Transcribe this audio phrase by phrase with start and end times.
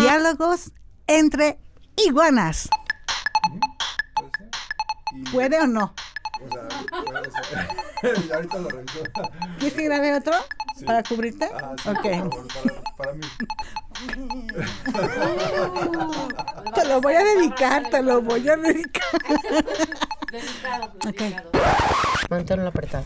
[0.00, 0.72] Diálogos
[1.06, 1.58] entre
[1.96, 2.68] iguanas.
[5.32, 5.94] ¿Puede o no?
[6.40, 7.68] O sea, o sea,
[8.28, 8.98] y ahorita lo reviso.
[9.58, 10.34] ¿Quieres que grabe otro
[10.76, 10.84] Sí.
[10.84, 11.50] para cubrirte?
[11.52, 12.30] Ah, sí, ok.
[12.30, 13.26] por favor, para, para mí.
[16.74, 19.02] Te lo voy a dedicar, te lo voy a dedicar.
[21.08, 21.22] Ok.
[22.30, 23.04] Manténlo apretado.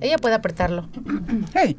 [0.00, 0.88] Ella puede apretarlo.
[1.52, 1.78] Hey.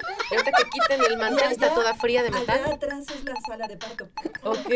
[0.31, 2.61] Ahorita que quiten el mantel, está toda fría de metal.
[2.73, 4.07] atrás es la sala de parto.
[4.43, 4.71] Ok.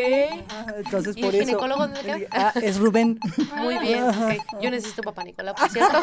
[0.49, 1.45] Ah, entonces ¿Y por el eso.
[1.47, 2.17] ginecólogo dónde queda?
[2.31, 3.19] Ah, es Rubén.
[3.55, 4.03] Muy bien.
[4.03, 4.61] ok.
[4.61, 5.97] Yo necesito papá Nicolás, por cierto.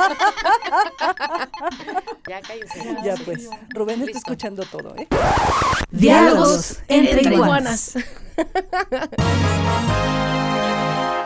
[2.28, 2.96] ya cállense.
[3.04, 3.48] Ya pues.
[3.70, 4.18] Rubén está Listo.
[4.18, 5.06] escuchando todo, ¿eh?
[5.90, 7.94] Diálogos entre iguanas.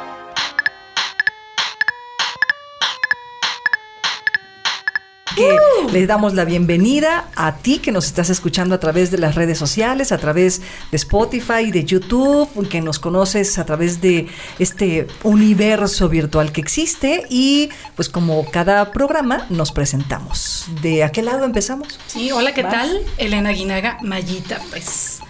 [5.36, 5.56] que
[5.92, 9.58] les damos la bienvenida a ti que nos estás escuchando a través de las redes
[9.58, 14.26] sociales, a través de Spotify, de YouTube, que nos conoces a través de
[14.58, 20.66] este universo virtual que existe y pues como cada programa nos presentamos.
[20.80, 22.00] ¿De aquel lado empezamos?
[22.06, 23.02] Sí, hola, ¿qué tal?
[23.18, 25.20] Elena Guinaga, Mayita, pues.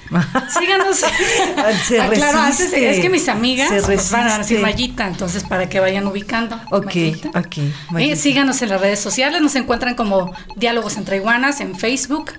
[0.58, 0.96] Síganos.
[1.86, 2.80] Se Ah, claro, antes resiste.
[2.80, 4.60] de- es que mis amigas pues, van a decir.
[4.60, 6.60] Mayita, entonces para que vayan ubicando.
[6.70, 7.28] Ok, Mayita.
[7.38, 7.56] ok.
[7.58, 8.16] Y Mayita.
[8.16, 12.32] síganos en las redes sociales, nos encuentran como Diálogos entre Iguanas en Facebook,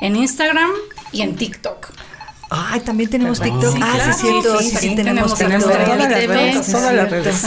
[0.00, 0.70] en Instagram
[1.12, 1.88] y en TikTok.
[2.50, 3.74] Ay, también tenemos TikTok.
[3.74, 4.58] Sí, ah, claro, sí, cierto.
[4.58, 5.84] sí, Sí, sí, sí, sí, tenemos tenemos TikTok.
[5.84, 7.42] Todas las todas redes.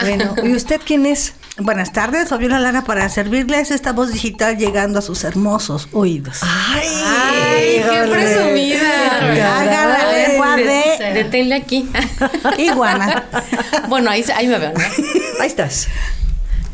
[0.00, 1.34] Bueno, ¿y usted quién es?
[1.58, 6.40] Buenas tardes, Fabiola Lara para servirles esta voz digital llegando a sus hermosos oídos.
[6.42, 9.60] Ay, Ay, qué presumida.
[9.60, 11.88] Hagan la lengua de Deténle aquí.
[12.58, 13.24] iguana.
[13.88, 14.84] bueno, ahí, ahí me veo, ¿no?
[15.40, 15.88] Ahí estás.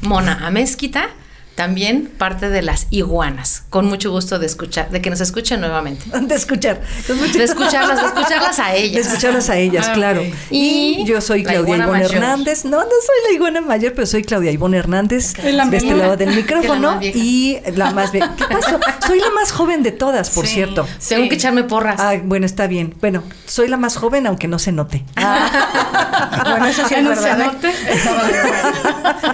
[0.01, 1.11] Mona Amezquita,
[1.55, 3.65] también parte de las iguanas.
[3.71, 6.05] Con mucho gusto de escuchar, de que nos escuchen nuevamente.
[6.23, 6.81] De escuchar.
[7.07, 9.07] Con mucho- De escucharlas, de escucharlas a De ellas.
[9.07, 10.23] escucharlas a ellas, Ah, claro.
[10.51, 12.15] Y Y yo soy la Claudia Ivonne mayor.
[12.15, 12.65] Hernández.
[12.65, 15.35] No, no soy la iguana mayor, pero soy Claudia Ivonne Hernández.
[15.35, 16.99] De este lado del la micrófono.
[17.03, 18.35] Y la más vieja.
[18.37, 18.79] ¿Qué pasó?
[19.07, 20.55] Soy la más joven de todas, por Sí.
[20.55, 20.87] cierto.
[21.09, 21.29] Tengo Sí.
[21.29, 21.97] que echarme porras.
[22.01, 22.95] Ah, bueno, está bien.
[23.01, 25.05] Bueno, soy la más joven, aunque no se note.
[25.17, 27.41] Bueno, eso sí es No se verdad.
[27.41, 27.43] ¿eh?
[27.45, 27.71] anote.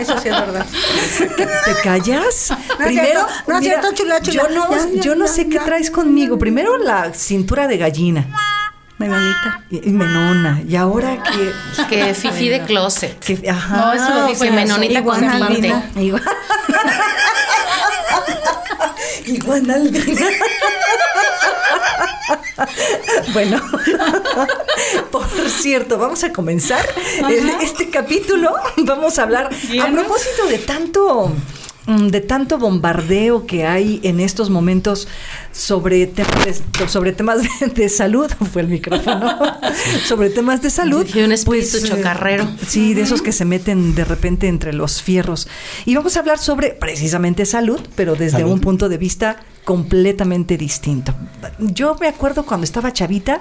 [0.02, 0.66] Eso sí es verdad.
[1.64, 1.74] ¿Te
[2.78, 4.42] No es cierto, no es cierto, chula, chula.
[4.42, 5.64] Yo no, Ya, ya, yo no ya, sé qué ya.
[5.64, 6.38] traes conmigo.
[6.38, 8.26] Primero la cintura de gallina.
[8.98, 9.62] Menonita.
[9.70, 10.60] Y, y menona.
[10.66, 11.52] Y ahora que.
[11.88, 13.18] Que fifi de closet.
[13.20, 13.76] que ajá.
[13.76, 15.72] No, eso lo dijo Fue menonita con tinte.
[15.96, 16.22] Igual.
[19.26, 20.26] Iguanaldina.
[23.32, 23.60] bueno,
[25.10, 26.84] por cierto, vamos a comenzar
[27.60, 28.54] este capítulo.
[28.78, 31.32] Vamos a hablar a propósito de tanto
[31.88, 35.08] de tanto bombardeo que hay en estos momentos
[35.52, 39.38] sobre temas de, sobre temas de, de salud fue el micrófono
[40.04, 42.46] sobre temas de salud Y un espíritu pues, eh, chocarrero.
[42.66, 45.48] Sí, de esos que se meten de repente entre los fierros.
[45.86, 51.14] Y vamos a hablar sobre precisamente salud, pero desde un punto de vista completamente distinto.
[51.58, 53.40] Yo me acuerdo cuando estaba chavita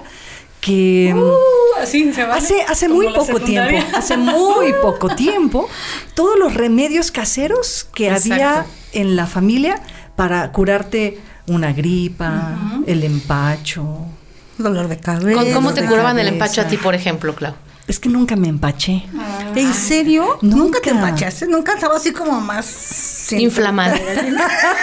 [0.60, 2.36] que Uh, así se va.
[2.36, 3.80] hace, hace Como muy poco secundaria.
[3.80, 5.68] tiempo, hace muy poco tiempo,
[6.14, 8.70] todos los remedios caseros que había Exacto.
[8.92, 9.80] en la familia
[10.16, 14.06] para curarte una gripa, el empacho.
[14.58, 15.40] Dolor de cabeza.
[15.40, 17.54] ¿Con- ¿Cómo te curaban el empacho a ti, por ejemplo, Clau?
[17.88, 19.02] Es que nunca me empaché.
[19.56, 20.38] ¿En serio?
[20.42, 21.46] ¿Nunca te empachaste?
[21.46, 23.32] ¿Nunca estaba así como más...
[23.32, 23.94] Inflamada.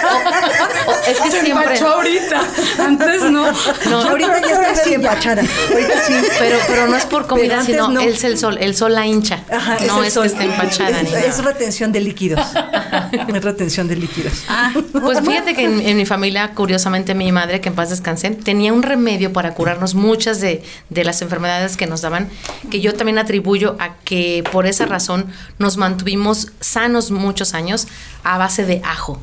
[0.05, 1.51] O- o- es que Se siempre.
[1.65, 2.41] empachó ahorita.
[2.79, 3.51] Antes no.
[3.89, 5.09] No, ahorita ya ahora estoy sí, medio ya.
[5.09, 5.41] empachada.
[5.41, 6.13] Ahorita sí.
[6.39, 8.01] Pero, pero no es por comida, sino no.
[8.01, 8.57] es el sol.
[8.59, 9.43] El sol la hincha.
[9.51, 11.25] Ajá, no es, que esté empachada ni Es, nada.
[11.25, 12.39] es retención de líquidos.
[13.35, 14.43] es retención de líquidos.
[14.91, 18.71] Pues fíjate que en, en mi familia, curiosamente, mi madre, que en paz descansen, tenía
[18.73, 22.29] un remedio para curarnos muchas de, de las enfermedades que nos daban,
[22.69, 25.27] que yo también atribuyo a que por esa razón
[25.59, 27.87] nos mantuvimos sanos muchos años
[28.23, 29.19] a base de ajo.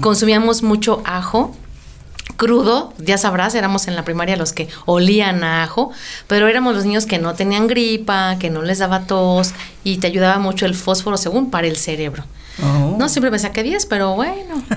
[0.00, 1.56] Consumíamos mucho ajo
[2.36, 5.90] crudo, ya sabrás, éramos en la primaria los que olían a ajo,
[6.26, 9.52] pero éramos los niños que no tenían gripa, que no les daba tos
[9.84, 12.24] y te ayudaba mucho el fósforo según para el cerebro.
[12.62, 12.96] Oh.
[12.98, 14.62] No siempre me saqué 10, pero bueno.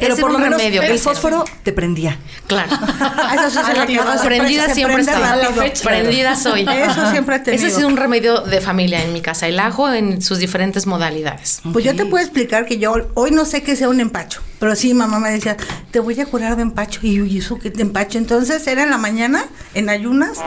[0.00, 2.18] Pero Ese por lo un menos remedio el fósforo te prendía.
[2.46, 2.70] Claro.
[3.34, 5.72] Eso sí se Prendida siempre rápido.
[5.82, 6.62] Prendida soy.
[6.68, 7.66] Eso siempre he tenido.
[7.66, 9.48] Ese es un remedio de familia en mi casa.
[9.48, 11.60] El ajo en sus diferentes modalidades.
[11.72, 14.74] Pues yo te puedo explicar que yo hoy no sé qué sea un empacho, pero
[14.76, 15.56] sí, mamá me decía,
[15.90, 17.00] te voy a curar de empacho.
[17.02, 18.18] Y yo, ¿y eso qué de empacho?
[18.18, 19.44] Entonces era en la mañana,
[19.74, 20.38] en ayunas,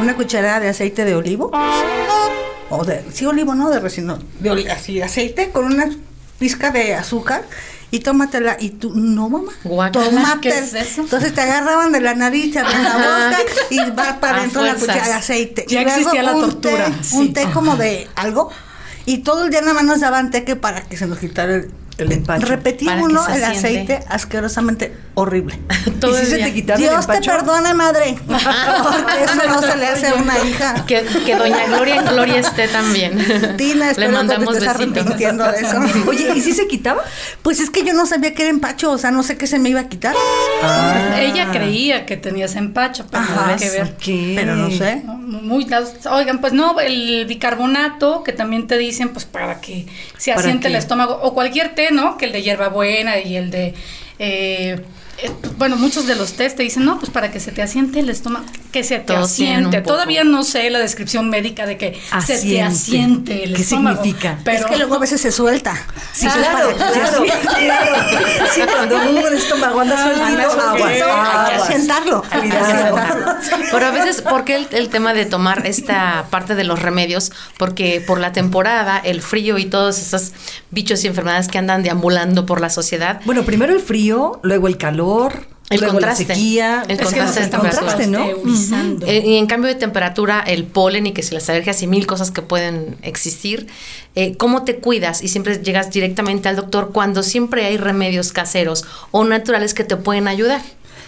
[0.00, 1.50] una cucharada de aceite de olivo,
[2.70, 5.90] o de, sí, olivo, no, de resino, de oli- así, aceite con una
[6.38, 7.44] pizca de azúcar.
[7.92, 10.04] Y tómatela, y tú, no mamá, Guácala.
[10.04, 10.40] tómate.
[10.48, 11.00] ¿Qué es eso?
[11.00, 13.38] Entonces te agarraban de la nariz, te abrían la boca
[13.68, 15.64] y va para adentro la cuchara de aceite.
[15.66, 17.16] Ya y luego existía la tortura, té, sí.
[17.16, 18.48] un té como de algo.
[19.06, 21.52] Y todo el día nada más nos daban té que para que se nos quitara
[21.56, 22.46] el, El empacho.
[22.46, 25.58] Repetía Para que uno se el aceite asquerosamente horrible.
[26.00, 28.16] Todo ¿Y si se te quitaba el Dios te perdone, madre.
[28.26, 30.86] Porque eso no se le hace a una hija.
[30.86, 33.18] Que, que doña Gloria, Gloria esté también.
[33.56, 34.96] Tina, Le espero que te mandamos estés besitos.
[34.96, 35.76] arrepintiendo de eso.
[36.08, 37.02] Oye, ¿y si se quitaba?
[37.42, 39.58] Pues es que yo no sabía que era empacho, o sea, no sé qué se
[39.58, 40.14] me iba a quitar.
[41.18, 43.96] Ella creía que tenías empacho, pero Ajá, nada que ver.
[44.36, 45.02] Pero no sé.
[45.04, 45.66] Muy,
[46.10, 49.86] oigan, pues no, el bicarbonato que también te dicen, pues para que
[50.16, 52.16] se ¿Para asiente el estómago, o cualquier té, ¿no?
[52.16, 53.74] Que el de hierbabuena y el de,
[54.18, 54.80] eh,
[55.22, 58.00] eh, bueno, muchos de los tés te dicen, no, pues para que se te asiente
[58.00, 59.80] el estómago, que se te Todos asiente.
[59.82, 62.62] Todavía no sé la descripción médica de que se te Asiente.
[62.62, 64.02] asiente el ¿Qué estómago.
[64.02, 64.38] significa?
[64.44, 65.74] Pero es que luego a veces se suelta.
[66.12, 67.38] Sí, claro, claro, asiente.
[67.66, 67.92] claro.
[68.54, 68.96] Sí, cuando
[69.28, 72.22] un estómago anda sueltito, aguas, hay que asientarlo.
[73.70, 77.32] Pero a veces, ¿por qué el, el tema de tomar esta parte de los remedios?
[77.58, 80.32] Porque por la temporada, el frío y todos esos
[80.70, 84.76] bichos y enfermedades que andan deambulando por la sociedad, Bueno, primero el frío, luego el
[84.78, 85.09] calor,
[85.70, 86.26] El luego contraste.
[86.26, 86.84] la sequía.
[86.88, 88.06] El es que nos contraste.
[88.08, 88.24] ¿no?
[89.06, 92.08] Eh, y en cambio de temperatura, el polen y que si las alergias y mil
[92.08, 93.68] cosas que pueden existir,
[94.16, 95.22] eh, ¿cómo te cuidas?
[95.22, 99.96] Y siempre llegas directamente al doctor cuando siempre hay remedios caseros o naturales que te
[99.96, 100.60] pueden ayudar.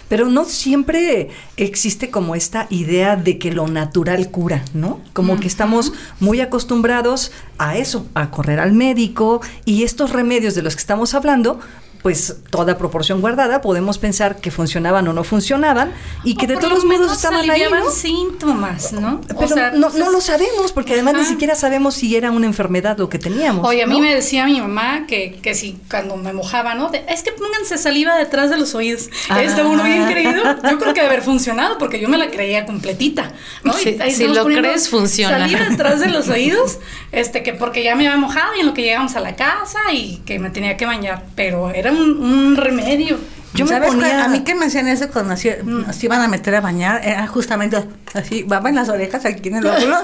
[0.09, 5.01] Pero no siempre existe como esta idea de que lo natural cura, ¿no?
[5.13, 10.63] Como que estamos muy acostumbrados a eso, a correr al médico y estos remedios de
[10.63, 11.61] los que estamos hablando,
[12.03, 15.93] pues toda proporción guardada, podemos pensar que funcionaban o no funcionaban
[16.25, 17.91] y que O de todos modos estaban ahí, ¿no?
[17.91, 19.21] síntomas, ¿no?
[19.35, 22.33] O Pero sea, no, pues no lo sabemos, porque además ni siquiera sabemos si era
[22.33, 23.67] una enfermedad lo que teníamos.
[23.67, 24.01] Oye, a mí ¿no?
[24.01, 26.91] me decía mi mamá que, que si cuando me mojaba, ¿no?
[26.91, 29.09] De, es que pónganse saliva detrás de los oídos.
[29.29, 29.43] Ah.
[29.43, 30.43] Estaba uno bien creído.
[30.71, 33.33] Yo creo que debe haber funcionado porque yo me la creía completita,
[33.63, 33.75] ¿no?
[33.75, 35.39] Sí, ahí si lo crees, funciona.
[35.39, 36.79] Saliva detrás de los oídos,
[37.13, 39.79] este, que porque ya me había mojado y en lo que llegamos a la casa
[39.93, 41.25] y que me tenía que bañar.
[41.37, 43.19] Pero era un, un remedio.
[43.55, 46.55] Yo ¿Sabes ponía- A mí que me hacían eso cuando así- nos iban a meter
[46.55, 47.85] a bañar, era justamente
[48.15, 49.97] así, baba en las orejas aquí en el óvulo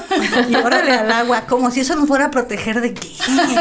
[0.51, 3.09] y órale al agua, como si eso nos fuera a proteger de qué.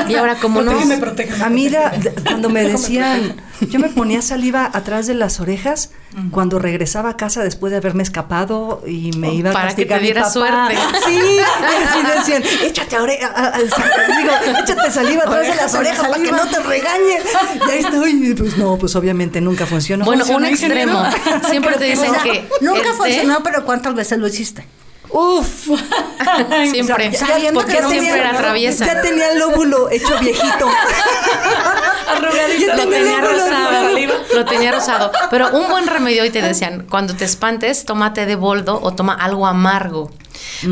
[0.09, 1.93] Y ahora, como no, Protégeme, protégeme, A mí la-
[2.25, 5.91] cuando me decían, yo me ponía saliva atrás de las orejas
[6.31, 9.99] cuando regresaba a casa después de haberme escapado y me iba a Para que castigar
[9.99, 10.31] te mi diera papá.
[10.33, 10.75] suerte.
[11.05, 11.39] Sí,
[11.87, 16.23] así decían, échate ore- a- a- a- digo, échate saliva atrás de las Orejas para
[16.23, 17.21] que no te regañen.
[17.67, 20.05] Y ahí estoy, pues no, pues obviamente nunca funcionó.
[20.05, 21.03] bueno, un ¿Funcionó, extremo.
[21.49, 24.65] Siempre te dicen que nunca funcionó, pero ¿cuántas veces lo hiciste?
[25.09, 25.67] Uf,
[26.71, 28.85] Siempre, Ya- porque no siempre tenía- era traviesa.
[28.85, 30.67] ya tenía el lóbulo hecho viejito.
[32.07, 33.97] Arrugadito, lo tenía rosado.
[34.35, 35.11] Lo tenía rosado.
[35.29, 39.13] Pero un buen remedio, hoy te decían, cuando te espantes, tómate de boldo o toma
[39.13, 40.11] algo amargo.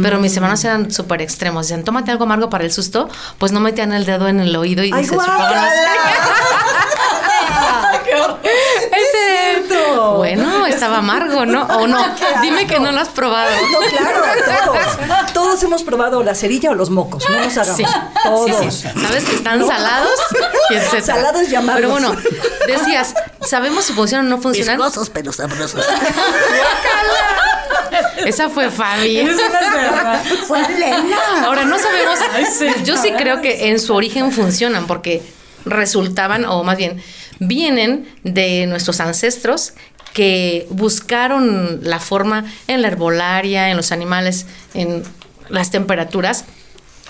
[0.01, 1.67] Pero mis hermanos eran súper extremos.
[1.67, 3.09] Decían, tómate algo amargo para el susto.
[3.39, 5.73] Pues no metían el dedo en el oído y ¡Ay, se chupaban las-
[8.91, 10.15] ¡Es cierto!
[10.17, 11.63] Bueno, estaba amargo, ¿no?
[11.63, 11.97] O no.
[12.41, 13.49] Dime que no lo has probado.
[13.71, 14.21] No, claro,
[14.65, 15.33] todos.
[15.33, 17.77] Todos hemos probado la cerilla o los mocos, no nos hagamos.
[17.77, 17.85] Sí,
[18.23, 18.51] todos.
[18.59, 19.01] sí, sí.
[19.01, 20.19] Sabes que están salados
[20.69, 21.15] y etcétera.
[21.15, 21.75] Salados y amargos.
[21.75, 22.15] Pero bueno,
[22.67, 24.77] decías, ¿sabemos si funcionan o no funcionan?
[24.77, 25.85] Viscosos, pero sabrosos.
[28.25, 29.19] Esa fue Fabi.
[29.19, 30.23] Eso no es verdad.
[30.47, 31.17] Fue Elena.
[31.45, 32.19] Ahora no sabemos.
[32.33, 32.67] Ay, sí.
[32.83, 35.21] Yo sí creo que en su origen funcionan porque
[35.65, 37.01] resultaban, o más bien,
[37.39, 39.73] vienen de nuestros ancestros
[40.15, 45.03] que buscaron la forma en la herbolaria, en los animales, en
[45.49, 46.45] las temperaturas,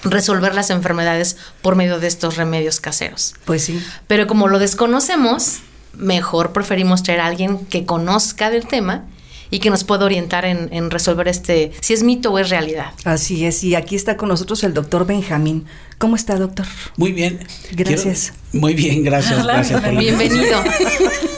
[0.03, 3.35] resolver las enfermedades por medio de estos remedios caseros.
[3.45, 3.79] Pues sí.
[4.07, 5.59] Pero como lo desconocemos,
[5.93, 9.03] mejor preferimos traer a alguien que conozca del tema
[9.49, 12.91] y que nos pueda orientar en, en resolver este, si es mito o es realidad.
[13.03, 15.65] Así es, y aquí está con nosotros el doctor Benjamín.
[15.97, 16.65] ¿Cómo está, doctor?
[16.97, 17.39] Muy bien.
[17.71, 18.33] Gracias.
[18.51, 20.63] Quiero- muy bien, gracias, Hola, gracias por la Bienvenido.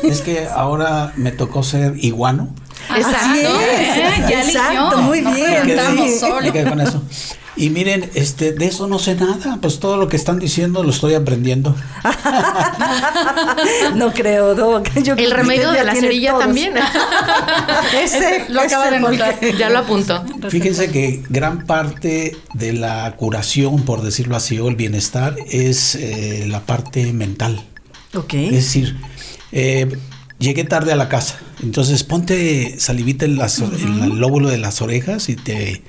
[0.04, 2.54] Es que ahora me tocó ser iguano.
[2.96, 3.60] Exacto.
[3.62, 3.94] Eh,
[4.30, 5.02] ya Exacto, eligió.
[5.04, 5.70] muy bien.
[5.70, 6.52] Estamos solos.
[6.70, 7.04] con eso.
[7.58, 10.92] Y miren, este, de eso no sé nada, pues todo lo que están diciendo lo
[10.92, 11.76] estoy aprendiendo.
[13.96, 14.88] no creo, Doc.
[15.04, 16.44] Yo El remedio de la cerilla todos.
[16.44, 16.74] también.
[18.04, 19.40] Ese Lo acaba de ese, encontrar.
[19.58, 20.24] ya lo apuntó.
[20.50, 26.46] Fíjense que gran parte de la curación, por decirlo así, o el bienestar, es eh,
[26.48, 27.62] la parte mental.
[28.14, 28.34] Ok.
[28.36, 28.98] Es decir,
[29.52, 29.98] eh,
[30.40, 34.82] llegué tarde a la casa, entonces ponte salivita en, las- en el lóbulo de las
[34.82, 35.82] orejas y te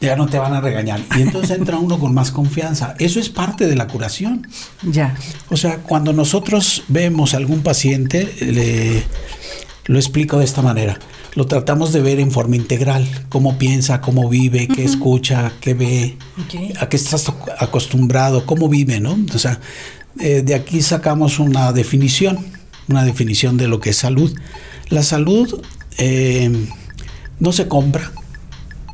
[0.00, 1.00] ya no te van a regañar.
[1.16, 2.94] Y entonces entra uno con más confianza.
[2.98, 4.46] Eso es parte de la curación.
[4.82, 5.14] Ya.
[5.50, 9.02] O sea, cuando nosotros vemos a algún paciente, le-
[9.86, 10.98] lo explico de esta manera.
[11.34, 16.16] Lo tratamos de ver en forma integral, cómo piensa, cómo vive, qué escucha, qué ve,
[16.80, 19.16] a qué estás ac- acostumbrado, cómo vive, ¿no?
[19.34, 19.60] O sea,
[20.18, 22.38] eh, de aquí sacamos una definición,
[22.88, 24.32] una definición de lo que es salud.
[24.88, 25.62] La salud
[25.98, 26.50] eh,
[27.38, 28.10] no se compra,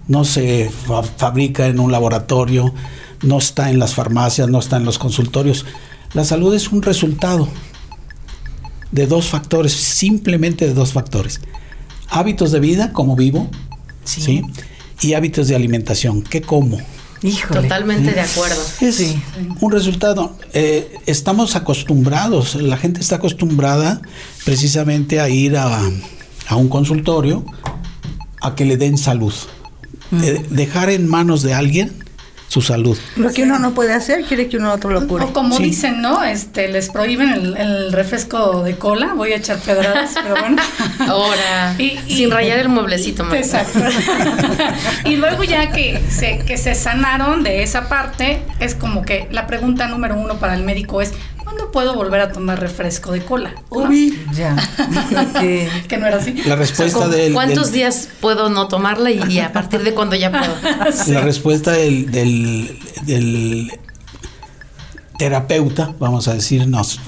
[0.08, 2.72] no se fa- fabrica en un laboratorio,
[3.22, 5.64] no está en las farmacias, no está en los consultorios.
[6.14, 7.48] La salud es un resultado
[8.92, 11.40] de dos factores, simplemente de dos factores.
[12.08, 13.50] Hábitos de vida, como vivo,
[14.04, 14.20] Sí.
[14.20, 14.42] ¿sí?
[15.02, 16.78] Y hábitos de alimentación, ¿qué como?
[17.22, 17.62] Híjole.
[17.62, 18.62] Totalmente de acuerdo.
[18.80, 19.20] Es Sí.
[19.60, 20.36] un resultado.
[20.52, 24.00] Eh, estamos acostumbrados, la gente está acostumbrada
[24.44, 25.80] precisamente a ir a,
[26.48, 27.44] a un consultorio
[28.40, 29.34] a que le den salud.
[30.12, 31.92] Eh, dejar en manos de alguien
[32.48, 32.96] su salud.
[33.16, 35.24] Lo que uno no puede hacer, quiere que uno otro lo cure.
[35.24, 35.64] O como Sí.
[35.64, 36.22] dicen, ¿no?
[36.22, 39.14] Este, les prohíben el, el refresco de cola.
[39.14, 40.62] Voy a echar pedradas, pero bueno.
[41.08, 43.38] Ahora, Y- y- sin rayar el mueblecito, Marta.
[43.38, 43.80] Exacto.
[45.04, 49.48] y luego ya que se, que se sanaron de esa parte, es como que la
[49.48, 51.12] pregunta número uno para el médico es,
[51.46, 53.54] ¿cuándo puedo volver a tomar refresco de cola?
[53.70, 53.88] ¿No?
[54.34, 54.56] Ya.
[55.40, 56.32] Que- Que no era así.
[56.44, 60.16] La respuesta del, ¿Cuántos del- días puedo no tomarla y, y a partir de cuándo
[60.16, 60.54] ya puedo?
[61.12, 63.70] la respuesta del, del, del
[65.18, 67.00] terapeuta, vamos a decirnos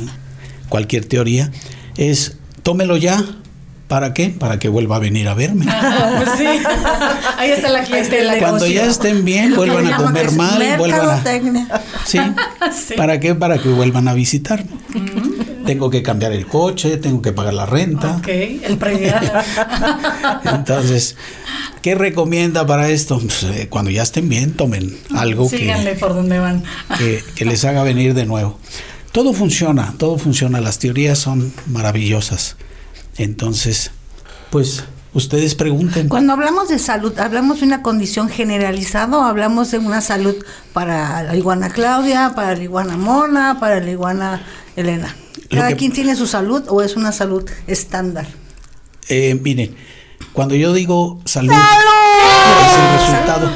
[0.69, 1.51] cualquier teoría,
[1.97, 3.23] es tómelo ya.
[3.89, 4.29] ¿Para qué?
[4.29, 5.65] Para que vuelva a venir a verme.
[5.65, 6.45] Pues sí.
[7.39, 8.39] Ahí está la clientela.
[8.39, 11.25] Cuando ya estén bien, vuelvan a comer mal, vuelvan a...
[12.05, 12.19] Sí.
[12.71, 12.95] Sí.
[12.95, 13.35] ¿Para qué?
[13.35, 14.69] Para que vuelvan a visitarme.
[15.65, 18.17] Tengo que cambiar el coche, tengo que pagar la renta.
[18.17, 19.45] Ok, el predial.
[20.45, 21.17] Entonces,
[21.81, 23.19] ¿qué recomienda para esto?
[23.19, 26.63] Pues, eh, cuando ya estén bien, tomen algo Síganle que, por donde van.
[26.99, 28.59] que, que les haga venir de nuevo.
[29.13, 30.61] Todo funciona, todo funciona.
[30.61, 32.57] Las teorías son maravillosas.
[33.19, 33.91] Entonces,
[34.51, 36.09] pues, ustedes pregunten.
[36.09, 40.37] Cuando hablamos de salud, ¿hablamos de una condición generalizada o hablamos de una salud
[40.73, 44.43] para la iguana Claudia, para la iguana Mona, para la iguana
[44.77, 45.15] Elena?
[45.51, 48.27] ¿Cada que- quien tiene su salud o es una salud estándar?
[49.09, 49.75] Eh, miren,
[50.33, 53.51] cuando yo digo salud, es el resultado.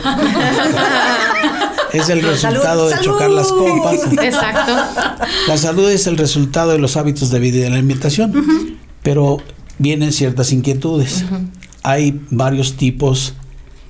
[1.92, 3.04] es el resultado de ¡Salud!
[3.04, 4.00] chocar las copas.
[4.22, 4.72] Exacto.
[5.46, 9.38] La salud es el resultado de los hábitos de vida y de la alimentación, pero
[9.78, 11.24] vienen ciertas inquietudes.
[11.82, 13.34] Hay varios tipos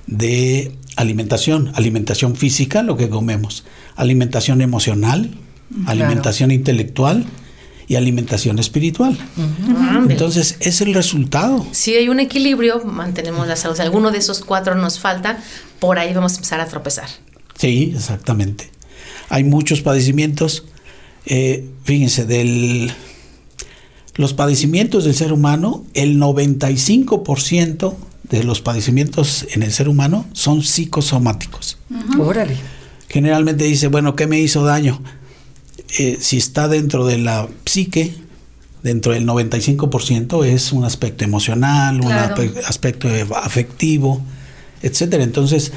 [0.07, 3.63] de alimentación, alimentación física, lo que comemos,
[3.95, 5.31] alimentación emocional,
[5.85, 7.25] alimentación intelectual
[7.87, 9.17] y alimentación espiritual.
[10.09, 11.65] Entonces, es el resultado.
[11.71, 13.75] Si hay un equilibrio, mantenemos la salud.
[13.75, 15.43] Si alguno de esos cuatro nos falta,
[15.79, 17.07] por ahí vamos a empezar a tropezar.
[17.57, 18.71] Sí, exactamente.
[19.29, 20.65] Hay muchos padecimientos.
[21.25, 22.91] eh, fíjense, del
[24.15, 27.95] los padecimientos del ser humano, el 95%
[28.29, 31.77] de los padecimientos en el ser humano son psicosomáticos.
[32.19, 32.55] Órale.
[33.09, 35.01] Generalmente dice, bueno, ¿qué me hizo daño?
[35.99, 38.13] Eh, si está dentro de la psique,
[38.81, 42.35] dentro del 95% es un aspecto emocional, Claro.
[42.41, 44.21] un aspe- aspecto afectivo,
[44.81, 45.23] etcétera.
[45.23, 45.71] Entonces,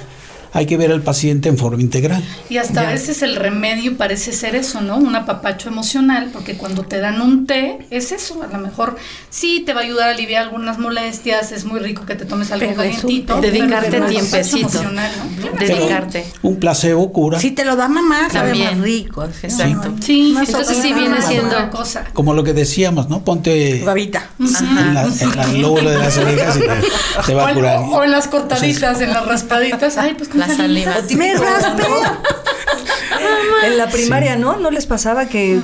[0.56, 2.24] hay que ver al paciente en forma integral.
[2.48, 4.96] Y hasta a veces el remedio parece ser eso, ¿no?
[4.96, 8.42] Un apapacho emocional, porque cuando te dan un té, es eso.
[8.42, 8.96] A lo mejor
[9.28, 12.50] sí te va a ayudar a aliviar algunas molestias, es muy rico que te tomes
[12.52, 13.40] algo Pero es un calientito.
[13.40, 14.58] Dedicarte tiempecito.
[14.60, 15.36] emocional, ¿no?
[15.42, 15.56] Claro.
[15.58, 16.24] Pero Dedicarte.
[16.42, 17.38] un placebo cura.
[17.38, 19.24] Si te lo da mamá, sabe más rico.
[19.42, 19.94] Exacto.
[20.00, 22.04] Sí, más entonces sí otra- viene siendo- cosa.
[22.14, 23.22] Como lo que decíamos, ¿no?
[23.24, 24.30] Ponte Babita.
[24.40, 26.66] en la, en la lóbulo de las orejas y te,
[27.26, 27.80] te va a curar.
[27.90, 29.98] o en las cortaditas, en las raspaditas.
[29.98, 30.92] Ay, pues con La saliva.
[31.16, 31.82] Me raspé.
[33.64, 34.56] En la primaria, ¿no?
[34.56, 35.58] ¿No les pasaba que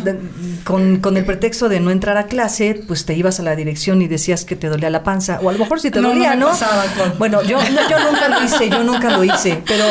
[0.65, 4.01] con, con el pretexto de no entrar a clase, pues te ibas a la dirección
[4.03, 5.39] y decías que te dolía la panza?
[5.43, 6.49] O a lo mejor si te No, no dolía, me ¿no?
[6.49, 6.85] pasaba.
[7.19, 9.63] Bueno, yo, no, yo nunca lo hice, yo nunca lo hice.
[9.67, 9.85] Pero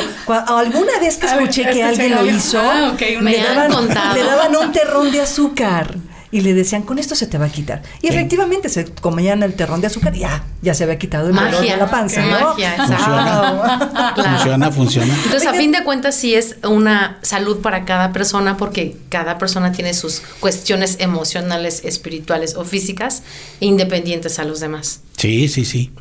[0.47, 4.15] alguna vez que ver, escuché que escuché alguien lo hizo, Ah, Me han daban, contado.
[4.15, 5.95] le daban un terrón de azúcar.
[6.31, 7.83] Y le decían, con esto se te va a quitar.
[8.01, 11.35] Y efectivamente se comían el terrón de azúcar y ya, ya se había quitado el
[11.35, 12.49] dolor de la panza, ¿no?
[12.49, 12.73] magia.
[12.77, 14.13] Funciona.
[14.15, 14.37] Claro.
[14.37, 15.15] Funciona, funciona.
[15.25, 19.71] Entonces, a fin de cuentas, sí es una salud para cada persona porque cada persona
[19.73, 23.23] tiene sus cuestiones emocionales, espirituales o físicas
[23.59, 25.01] independientes a los demás.
[25.17, 25.91] Sí, sí, sí.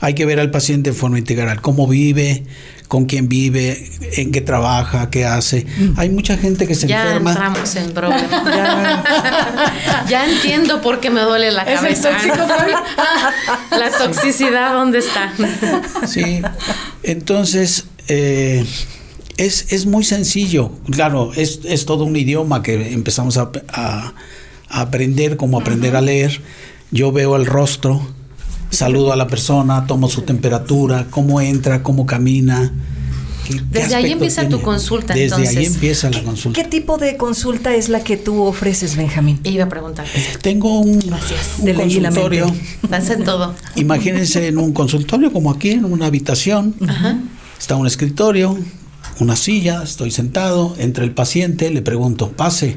[0.00, 2.44] Hay que ver al paciente de forma integral, cómo vive,
[2.88, 5.66] con quién vive, en qué trabaja, qué hace.
[5.96, 7.32] Hay mucha gente que se ya enferma.
[7.32, 8.30] entramos en problemas.
[10.08, 12.10] ya entiendo por qué me duele la ¿Es el cabeza.
[12.10, 12.36] tóxico,
[13.78, 15.32] la toxicidad, ¿dónde está?
[16.06, 16.40] Sí.
[17.02, 18.64] Entonces, eh,
[19.36, 20.72] es, es muy sencillo.
[20.90, 24.14] Claro, es, es todo un idioma que empezamos a, a-
[24.70, 26.40] a aprender, como aprender a leer.
[26.90, 28.06] Yo veo el rostro,
[28.70, 32.72] saludo a la persona, tomo su temperatura, cómo entra, cómo camina.
[33.46, 36.60] qué- qué Desde ahí empieza tu consulta, Desde ahí empieza la consulta.
[36.62, 39.40] ¿Qué tipo de consulta es la que tú ofreces, Benjamín?
[39.42, 40.04] Iba a preguntar.
[40.42, 41.64] Tengo un, Gracias.
[41.64, 42.54] De consultorio.
[42.90, 43.54] Danse en todo.
[43.76, 46.74] Imagínense en un consultorio como aquí, en una habitación.
[47.58, 48.58] Está un escritorio,
[49.18, 52.76] una silla, estoy sentado, entre el paciente, le pregunto, pase.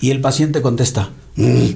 [0.00, 1.68] Y el paciente contesta, "Mm".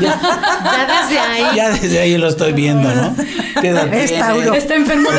[0.00, 1.56] Ya, Ya desde ahí.
[1.56, 3.14] ya desde ahí lo estoy viendo, ¿no?
[3.60, 4.18] ¿Qué edad Es?
[4.18, 4.54] Tauro.
[4.54, 5.18] Está enfermo de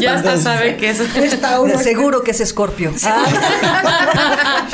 [0.00, 1.04] Ya hasta sabe que eso.
[1.82, 2.92] Seguro que es escorpio.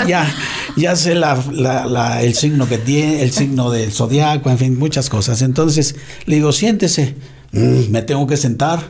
[0.07, 0.33] Ya,
[0.77, 4.79] ya sé la- la- la- el signo que tiene, el signo del zodiaco, en fin,
[4.79, 5.43] muchas cosas.
[5.43, 5.97] Entonces
[6.27, 7.17] le digo, siéntese,
[7.53, 8.81] "Mm, me tengo que sentar.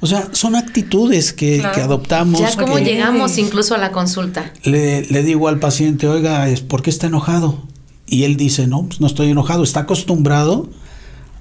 [0.00, 1.74] O sea, son actitudes que, Claro.
[1.74, 2.40] que adoptamos.
[2.40, 4.52] Ya como que- llegamos incluso a la consulta.
[4.64, 7.62] le, le digo al paciente, oiga, ¿por qué está enojado?
[8.06, 10.68] Y él dice, no, pues no estoy enojado, está acostumbrado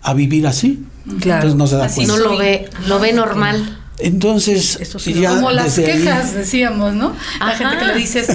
[0.01, 0.85] a vivir así.
[1.19, 1.47] Claro.
[1.47, 2.13] Entonces no se da Así cuenta.
[2.23, 3.79] No lo ve, lo ve normal.
[3.99, 7.15] Entonces, ya Como las ahí- quejas, decíamos, ¿no?
[7.39, 7.57] La Ajá.
[7.57, 8.27] gente que le dices,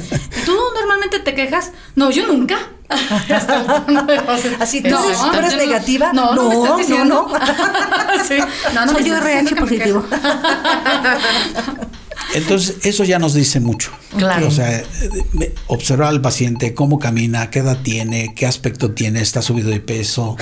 [0.47, 1.73] ¿tú normalmente te quejas?
[1.97, 2.57] No, yo nunca.
[4.61, 6.13] Así, ¿tú No, eres- tú eres yo no- negativa?
[6.13, 7.29] No, no, me No, estás no, no.
[8.29, 8.35] sí.
[8.75, 10.05] No, no, Soy yo RH positivo.
[12.35, 13.91] Entonces, eso ya nos dice mucho.
[14.17, 14.49] Claro.
[14.49, 14.83] O sea,
[15.67, 20.37] observar al paciente cómo camina, qué edad tiene, qué aspecto tiene, está subido de peso.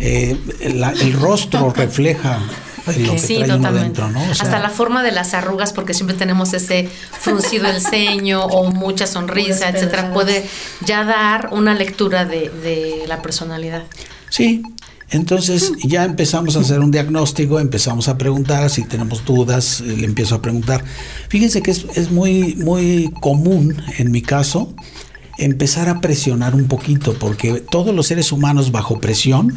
[0.00, 0.36] Eh,
[0.74, 2.38] la- el rostro refleja
[2.86, 3.80] lo que Sí, totalmente.
[3.80, 4.22] dentro, ¿no?
[4.22, 6.88] O sea, Hasta la forma de las arrugas, porque siempre tenemos ese
[7.20, 10.44] fruncido el ceño o mucha sonrisa, etcétera, puede
[10.84, 13.84] ya dar una lectura de, de la personalidad.
[14.30, 14.62] Sí,
[15.10, 20.04] entonces ya empezamos a hacer un diagnóstico, empezamos a preguntar, si tenemos dudas, eh, le
[20.04, 20.84] empiezo a preguntar.
[21.28, 24.74] Fíjense que es, es muy, muy común en mi caso
[25.38, 29.52] empezar a presionar un poquito, porque todos los seres humanos bajo presión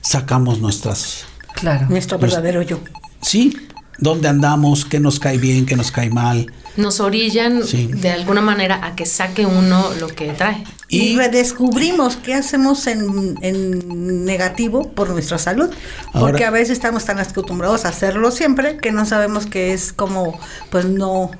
[0.00, 1.26] sacamos nuestras...
[1.60, 1.86] Claro.
[1.88, 2.78] Nuestro verdadero yo.
[3.20, 3.56] Sí,
[3.98, 6.50] dónde andamos, qué nos cae bien, qué nos cae mal.
[6.76, 7.86] Nos orillan Sí.
[7.92, 10.64] de alguna manera a que saque uno lo que trae.
[10.88, 15.68] Y, Y redescubrimos qué hacemos en, en negativo por nuestra salud.
[16.12, 19.92] Ahora- porque a veces estamos tan acostumbrados a hacerlo siempre que no sabemos que es
[19.92, 20.38] como,
[20.70, 21.30] pues no,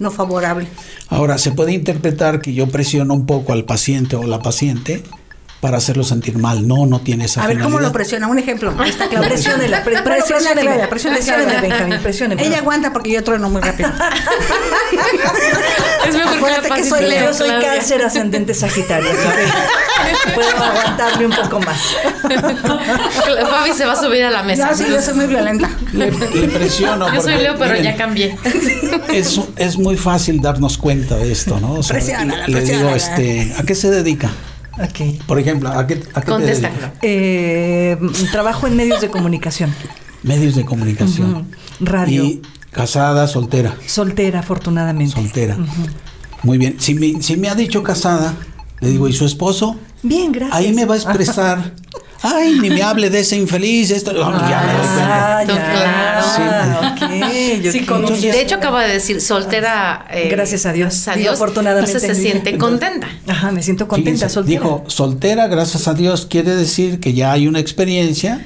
[0.00, 0.66] no favorable.
[1.08, 5.02] ahora se puede interpretar que yo presiono un poco al paciente o la paciente
[5.60, 6.66] para hacerlo sentir mal.
[6.68, 8.26] No, no tiene esa A ver cómo lo presiona.
[8.28, 8.72] Un ejemplo.
[8.84, 9.26] Está claro.
[9.26, 11.60] Presiónela, pre- Presiónela, presiónela.
[11.60, 12.42] Benjamín, presiónela.
[12.42, 13.90] Ella aguanta porque yo trueno muy rápido.
[16.08, 17.74] Es mejor Acuérdate que soy Leo, Yo soy Claudia.
[17.74, 19.10] cáncer ascendente sagitario,
[20.34, 21.78] puedo aguantarme un poco más.
[23.50, 24.70] Fabi se va a subir a la mesa.
[24.70, 25.68] No, sí, yo soy muy violenta.
[25.92, 27.12] Le, le presiono.
[27.12, 28.36] Yo soy Leo, pero miren, ya cambié.
[29.12, 31.74] Es, es muy fácil darnos cuenta de esto, ¿no?
[31.74, 34.30] O sea, Presiónala, le digo, este, ¿a qué se dedica?
[35.26, 36.70] Por ejemplo, ¿a qué, a qué te.
[37.02, 37.96] Eh,
[38.30, 39.72] trabajo en medios de comunicación,
[40.22, 41.48] Medios de comunicación.
[41.80, 42.24] Radio.
[42.24, 43.76] Y casada, soltera.
[43.86, 45.14] soltera afortunadamente.
[45.14, 45.56] Soltera.
[46.42, 46.76] Muy bien.
[46.78, 48.34] Si me, si me ha dicho casada,
[48.80, 49.76] le digo, ¿y su esposo?
[50.02, 50.58] Bien, gracias.
[50.58, 51.74] Ahí me va a expresar.
[52.22, 53.90] Ay, ni me hable de ese infeliz.
[53.90, 54.98] Esto, ya me doy cuenta.
[55.00, 55.42] Ah,
[56.96, 57.72] claro.
[57.72, 57.86] Sí, ok.
[57.86, 60.06] con- De hecho, acaba de decir soltera.
[60.10, 61.06] eh, Gracias a Dios.
[61.08, 61.34] a Dios.
[61.34, 61.92] afortunadamente.
[61.92, 63.08] Entonces se siente contenta.
[63.28, 64.60] Ajá, me siento contenta, Fíjense, soltera.
[64.60, 68.44] Dijo, soltera, gracias a Dios, quiere decir que ya hay una experiencia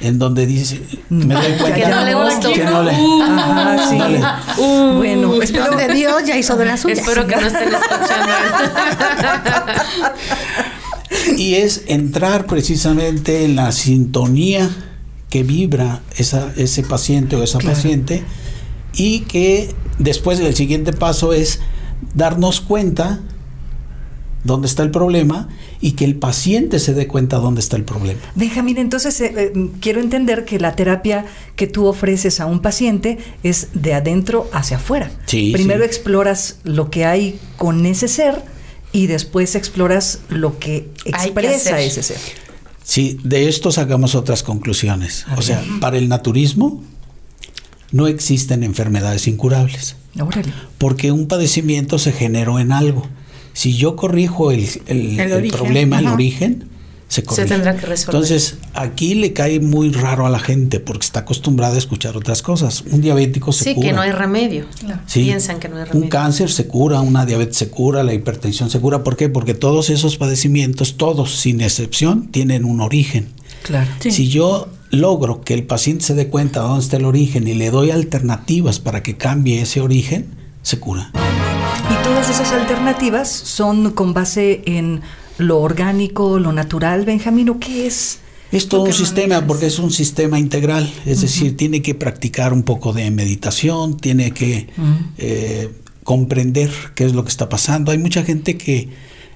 [0.00, 2.52] en donde dice, me doy cuenta Que no le gustó.
[2.52, 3.98] que no le- Ajá, sí.
[3.98, 4.20] le-
[4.96, 6.98] bueno, espero, Donde Dios ya hizo de las suyas.
[6.98, 8.32] Espero que no estén escuchando.
[11.36, 14.70] Y es entrar precisamente en la sintonía
[15.30, 17.74] que vibra esa, ese paciente o esa Claro.
[17.76, 18.22] paciente
[18.94, 21.60] y que después el siguiente paso es
[22.14, 23.20] darnos cuenta
[24.44, 25.48] dónde está el problema
[25.80, 28.20] y que el paciente se dé cuenta dónde está el problema.
[28.34, 31.24] Benjamín, entonces eh, eh, quiero entender que la terapia
[31.56, 35.10] que tú ofreces a un paciente es de adentro hacia afuera.
[35.26, 35.86] Sí, Primero sí.
[35.86, 38.42] exploras lo que hay con ese ser
[38.94, 42.16] y después exploras lo que expresa ese ser.
[42.82, 45.26] Sí, de esto sacamos otras conclusiones.
[45.36, 46.82] O sea, para el naturismo
[47.90, 50.52] no existen enfermedades incurables, Órale.
[50.78, 53.06] porque un padecimiento se generó en algo.
[53.52, 56.68] Si yo corrijo el, el- El el origen, problema, el origen,
[57.08, 57.48] se corrige.
[57.48, 58.14] tendrá que resolver.
[58.16, 62.42] Entonces, aquí le cae muy raro a la gente porque está acostumbrada a escuchar otras
[62.42, 62.82] cosas.
[62.90, 63.88] Un diabético se Sí, cura.
[63.88, 64.66] que no hay remedio.
[64.80, 65.00] Claro.
[65.06, 65.24] Sí.
[65.24, 66.02] Piensan que no hay remedio.
[66.04, 69.04] Un cáncer se cura, una diabetes se cura, la hipertensión se cura.
[69.04, 69.28] ¿Por qué?
[69.28, 73.28] Porque todos esos padecimientos, todos sin excepción, tienen un origen.
[73.62, 73.90] Claro.
[74.00, 77.54] Si yo logro que el paciente se dé cuenta de dónde está el origen y
[77.54, 80.26] le doy alternativas para que cambie ese origen,
[80.62, 81.10] se cura.
[81.90, 85.00] Y todas esas alternativas son con base en
[85.38, 88.18] lo orgánico, lo natural, Benjamín, ¿o qué es?
[88.52, 92.52] Es todo ¿Tú un sistema porque es un sistema integral, es decir, tiene que practicar
[92.52, 94.68] un poco de meditación, tiene que
[95.18, 95.70] eh,
[96.04, 97.90] comprender qué es lo que está pasando.
[97.90, 98.90] Hay mucha gente que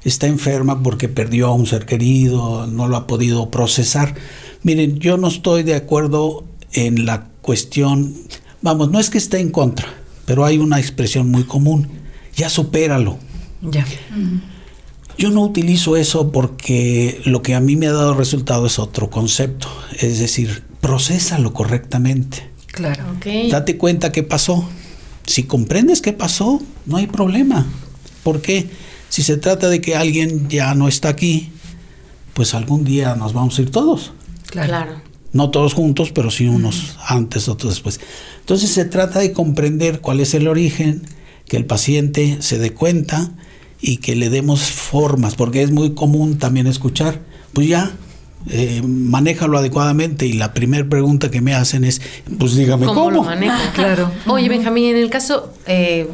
[0.05, 4.15] está enferma porque perdió a un ser querido, no lo ha podido procesar.
[4.63, 8.15] Miren, yo no estoy de acuerdo en la cuestión,
[8.63, 9.89] vamos, no es que esté en contra,
[10.27, 11.89] pero hay una expresión muy común,
[12.37, 13.19] ya supéralo.
[13.63, 13.85] Ya.
[15.19, 19.11] Yo no utilizo eso porque lo que a mí me ha dado resultado es otro
[19.11, 19.67] concepto,
[19.99, 22.49] es decir, procésalo correctamente.
[22.69, 23.05] Claro.
[23.17, 23.51] Ok.
[23.51, 24.69] Date cuenta qué pasó.
[25.27, 27.67] Si comprendes qué pasó, no hay problema.
[28.23, 28.71] ¿Por qué?
[29.09, 31.51] Si se trata de que alguien ya no está aquí,
[32.35, 34.13] pues algún día nos vamos a ir todos.
[34.47, 34.69] Claro.
[34.69, 35.09] Claro.
[35.33, 38.01] No todos juntos, pero sí unos antes, otros después.
[38.41, 41.03] Entonces se trata de comprender cuál es el origen,
[41.47, 43.33] que el paciente se dé cuenta
[43.81, 47.21] y que le demos formas, porque es muy común también escuchar,
[47.53, 47.93] pues ya,
[48.51, 52.01] eh, manéjalo adecuadamente y la primera pregunta que me hacen es,
[52.39, 53.11] pues dígame ¿Cómo, cómo.
[53.11, 53.73] lo maneja?
[53.73, 54.11] Claro.
[54.27, 56.09] Oye, Benjamín, en el caso, eh,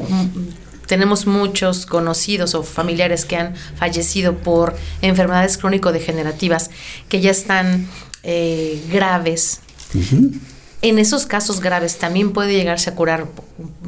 [0.86, 6.70] tenemos muchos conocidos o familiares que han fallecido por enfermedades crónico-degenerativas
[7.08, 7.88] que ya están
[8.22, 9.60] eh, graves.
[9.94, 10.32] Ujú.
[10.84, 13.26] En esos casos graves también puede llegarse a curar,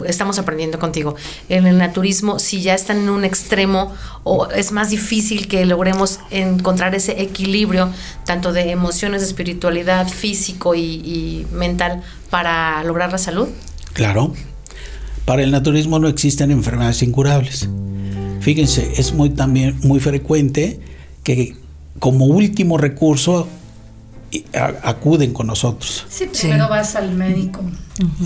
[0.06, 1.14] estamos aprendiendo contigo,
[1.50, 3.92] en el naturismo, si ya están en un extremo
[4.24, 7.90] o es más difícil que logremos encontrar ese equilibrio
[8.24, 13.48] tanto de emociones, de espiritualidad, físico y, mental para lograr la salud.
[13.92, 14.32] Claro.
[15.26, 17.68] Para el naturismo no existen enfermedades incurables.
[18.40, 20.80] Fíjense, es muy también muy frecuente
[21.22, 21.56] que
[21.98, 23.48] como último recurso
[24.82, 26.04] acuden con nosotros.
[26.08, 27.60] Sí, primero vas al médico.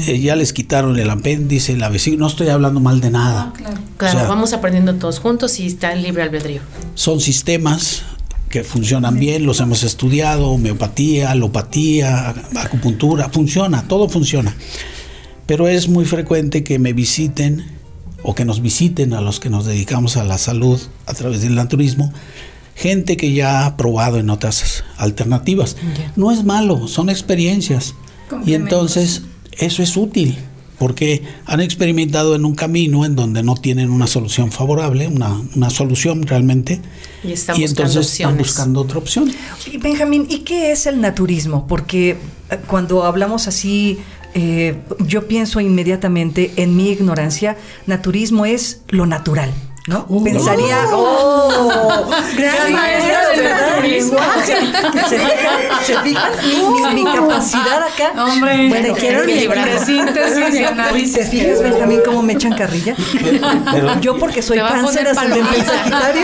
[0.06, 3.48] Eh, ya les quitaron el apéndice, la vesícula, no estoy hablando mal de nada.
[3.48, 3.76] Ah, claro.
[3.96, 6.60] Claro, O sea- vamos aprendiendo todos juntos y está en libre albedrío.
[6.94, 8.02] Son sistemas
[8.48, 14.56] que funcionan bien, los hemos estudiado, homeopatía, alopatía, acupuntura, funciona, todo funciona.
[15.46, 17.64] Pero es muy frecuente que me visiten
[18.22, 21.54] o que nos visiten a los que nos dedicamos a la salud a través del
[21.54, 22.12] naturismo,
[22.80, 25.76] gente que ya ha probado en otras alternativas.
[26.16, 27.94] No es malo, son experiencias.
[28.46, 29.22] Y entonces
[29.58, 30.38] eso es útil
[30.78, 35.68] porque han experimentado en un camino en donde no tienen una solución favorable, una, una
[35.68, 36.80] solución realmente,
[37.22, 39.30] Y están y entonces están buscando otra opción.
[39.70, 41.66] Y Benjamín, ¿y qué es el naturismo?
[41.66, 42.16] Porque eh,
[42.66, 43.98] cuando hablamos así,
[44.32, 49.52] eh, yo pienso inmediatamente en mi ignorancia, naturismo es lo natural.
[49.86, 50.06] ¿No?
[50.22, 54.12] Pensaría, oh, Gran maestra es del.
[55.08, 55.84] ¿Se fijan?
[55.84, 56.32] ¿Se fijan?
[56.46, 58.24] Mi, mi- mi capacidad acá.
[58.24, 59.22] Hombre, Bueno, quiero
[60.66, 61.14] análisis.
[61.14, 62.94] ¿Te fijas, Benjamín, cómo me echan carrilla?
[64.00, 66.22] Yo porque soy cáncer ascendente sagitario,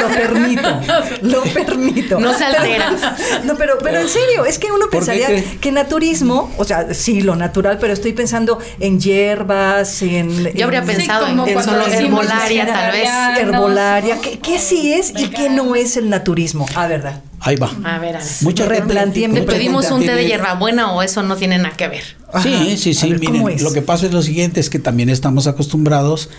[0.00, 0.80] lo permito,
[1.22, 2.20] lo permito.
[2.20, 2.92] No se altera.
[3.44, 6.92] No, pero, pero en serio, es que uno ¿Por qué pensaría que naturismo, o sea,
[6.94, 10.52] sí, lo natural, pero estoy pensando en hierbas, en...
[10.54, 11.54] Yo habría en- pensado como en,
[11.90, 13.08] decimos herbolaria, tal vez.
[13.40, 16.66] herbolaria, ¿qué, qué sí es y qué no es el naturismo?
[16.74, 17.20] Ah, verdad.
[17.40, 17.70] Ahí va.
[17.84, 18.28] A ver, a ver.
[18.42, 21.58] Mucha gente- Replanteé mi ¿Te mucha pedimos un té de hierbabuena o eso no tiene
[21.58, 22.04] nada que ver?
[22.42, 23.10] Sí, sí, sí.
[23.10, 26.30] ver, ¿cómo Miren, lo que pasa es lo siguiente, es que también estamos acostumbrados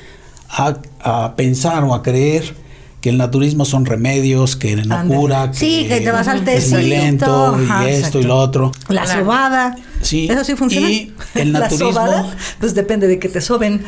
[0.50, 2.56] a, a pensar o a creer
[3.02, 5.20] que el naturismo son remedios, que no Ándale.
[5.20, 8.20] cura, que, Sí, que te vas al es muy lento y ajá, esto exacto.
[8.20, 8.72] y lo otro.
[8.88, 9.20] La Claro.
[9.22, 9.76] sobada.
[10.02, 10.28] Sí.
[10.32, 10.90] ¿Eso sí funciona?
[10.90, 11.92] Y el La naturismo.
[11.92, 13.84] sobada, pues depende de que te soben.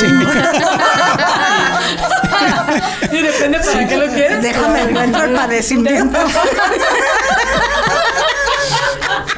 [0.00, 0.06] Sí.
[3.12, 4.42] Y depende para qué lo quieres.
[4.42, 6.18] Déjame encuentro el padecimiento.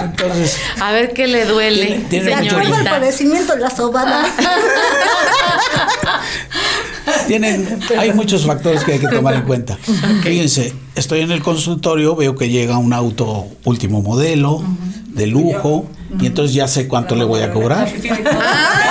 [0.00, 2.90] Entonces, A ver qué le duele, Tiene- tiene señorita.
[2.90, 4.24] padecimiento, la sobada.
[7.26, 9.76] tienen, hay muchos factores que hay que tomar en cuenta.
[10.22, 14.62] Fíjense, estoy en el consultorio, veo que llega un auto último modelo,
[15.08, 15.86] de lujo,
[16.20, 17.88] y entonces ya sé cuánto le voy a cobrar.
[18.40, 18.87] Ah,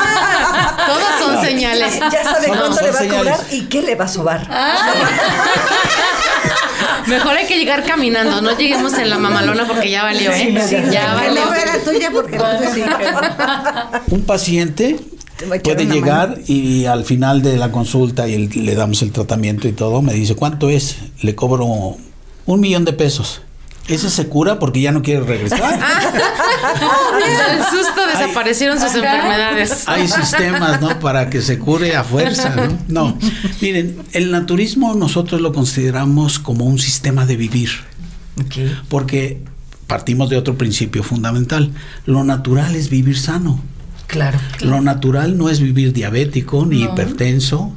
[1.77, 2.13] señales.
[2.13, 4.47] Ya sabe Son- cuánto son le va a cobrar y qué le va a sobar.
[7.07, 10.61] Mejor hay que llegar caminando, no lleguemos en la mamalona porque ya valió, ¿eh?
[10.67, 11.45] Sí, ya Que valió.
[11.45, 12.81] no era tuya porque entonces sí.
[12.97, 13.19] pero-
[14.11, 14.99] Un paciente
[15.63, 19.71] puede llegar y al final de la consulta y el- le damos el tratamiento y
[19.71, 20.97] todo, me dice, ¿cuánto es?
[21.21, 21.65] Le cobro
[22.45, 23.41] un millón de pesos.
[23.87, 25.79] Ese se cura porque ya no quiere regresar.
[25.79, 29.87] Del susto desaparecieron sus enfermedades.
[29.87, 30.99] Hay sistemas, ¿no?
[30.99, 32.77] Para que se cure a fuerza, ¿no?
[32.87, 33.17] No.
[33.61, 37.69] Miren, el naturismo nosotros lo consideramos como un sistema de vivir,
[38.89, 39.41] porque
[39.87, 41.71] partimos de otro principio fundamental.
[42.05, 43.61] Lo natural es vivir sano.
[44.07, 44.39] Claro.
[44.61, 47.75] Lo natural no es vivir diabético, ni hipertenso,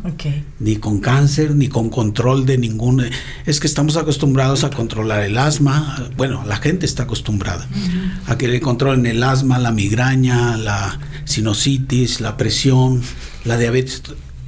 [0.61, 3.05] ni con cáncer, ni con control de ningún...
[3.47, 6.09] Es que estamos acostumbrados a controlar el asma.
[6.17, 7.67] Bueno, la gente está acostumbrada
[8.27, 13.03] a que le controlen el asma, la migraña, la sinusitis, la presión,
[13.45, 14.03] la diabetes.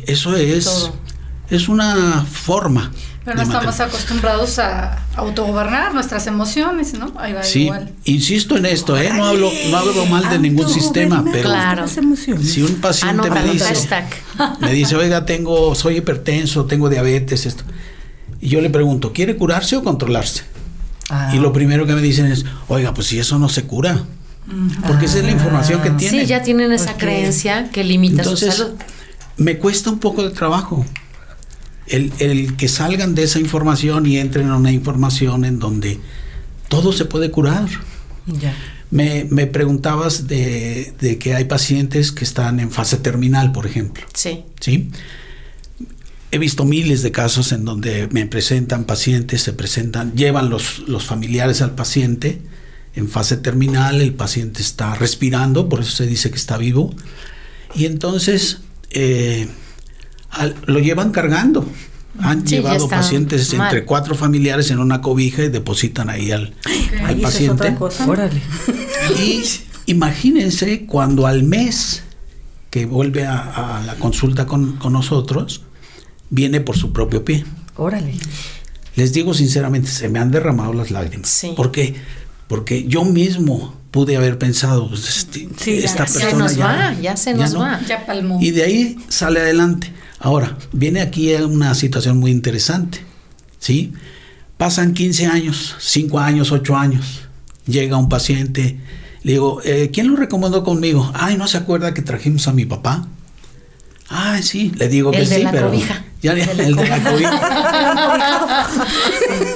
[0.07, 0.65] Eso es...
[0.65, 1.03] Todo.
[1.51, 2.91] Es una forma.
[3.25, 7.13] Pero no estamos acostumbrados a autogobernar nuestras emociones, ¿no?
[7.19, 7.93] Ahí va Sí, igual.
[8.05, 9.11] insisto en esto, ¿eh?
[9.15, 11.83] No hablo, no hablo mal de ningún sistema, pero Claro.
[11.83, 12.51] Las emociones.
[12.53, 13.75] si un paciente me Anótalo, dice...
[14.61, 17.63] Me dice, oiga, tengo, soy hipertenso, tengo diabetes, esto.
[18.41, 20.43] Y yo le pregunto, ¿quiere curarse o controlarse?
[21.09, 24.03] Ah, Y lo primero que me dicen es, oiga, pues si eso no se cura.
[24.89, 26.23] Porque esa es la información que tienen.
[26.23, 28.75] Sí, ya tienen esa creencia que limita Entonces, su salud.
[29.37, 30.85] me cuesta un poco de trabajo.
[31.93, 36.01] El, el que salgan de esa información y entren a una información en donde
[36.69, 37.69] todo se puede curar.
[38.27, 38.57] ya.
[38.91, 44.05] Me, me preguntabas de, de que hay pacientes que están en fase terminal, por ejemplo.
[44.13, 44.45] Sí.
[44.61, 44.91] ¿sí?
[46.31, 51.05] He visto miles de casos en donde me presentan pacientes, se presentan, llevan los, los
[51.05, 52.41] familiares al paciente
[52.95, 56.95] en fase terminal, el paciente está respirando, por eso se dice que está vivo,
[57.75, 59.49] y entonces eh,
[60.33, 61.67] al- lo llevan cargando.
[62.19, 63.69] Han Sí, llevado pacientes mal.
[63.69, 66.55] entre cuatro familiares en una cobija y depositan ahí al,
[67.01, 67.53] al Ay, es paciente.
[67.53, 68.07] otra cosa.
[68.07, 68.41] Órale.
[69.19, 69.43] Y
[69.87, 72.03] imagínense cuando al mes
[72.71, 75.63] que vuelve a, a la consulta con, con nosotros,
[76.31, 77.45] viene por su propio pie.
[77.77, 78.15] Órale.
[78.97, 81.29] Les digo sinceramente, se me han derramado las lágrimas.
[81.29, 81.53] Sí.
[81.57, 81.95] ¿Por qué?
[82.49, 86.67] Porque yo mismo pude haber pensado, este, Sí, ya- esta ya Se persona nos ya,
[86.67, 87.61] va, ya se nos no.
[87.61, 87.81] va.
[87.87, 88.39] Ya palmó.
[88.41, 89.93] Y de ahí sale adelante.
[90.23, 93.05] Ahora, viene aquí una situación muy interesante.
[93.59, 93.93] ¿Sí?
[94.57, 97.23] Pasan 15 años, 5 años, 8 años.
[97.67, 98.79] Llega un paciente,
[99.25, 101.11] le digo, eh, ¿quién lo recomendó conmigo?
[101.15, 103.07] Ay, ¿no se acuerda que trajimos a mi papá?
[104.09, 105.67] Ay, sí, le digo que El de sí, la pero.
[105.71, 106.05] cobija.
[106.23, 107.41] Ya, el de la cobija.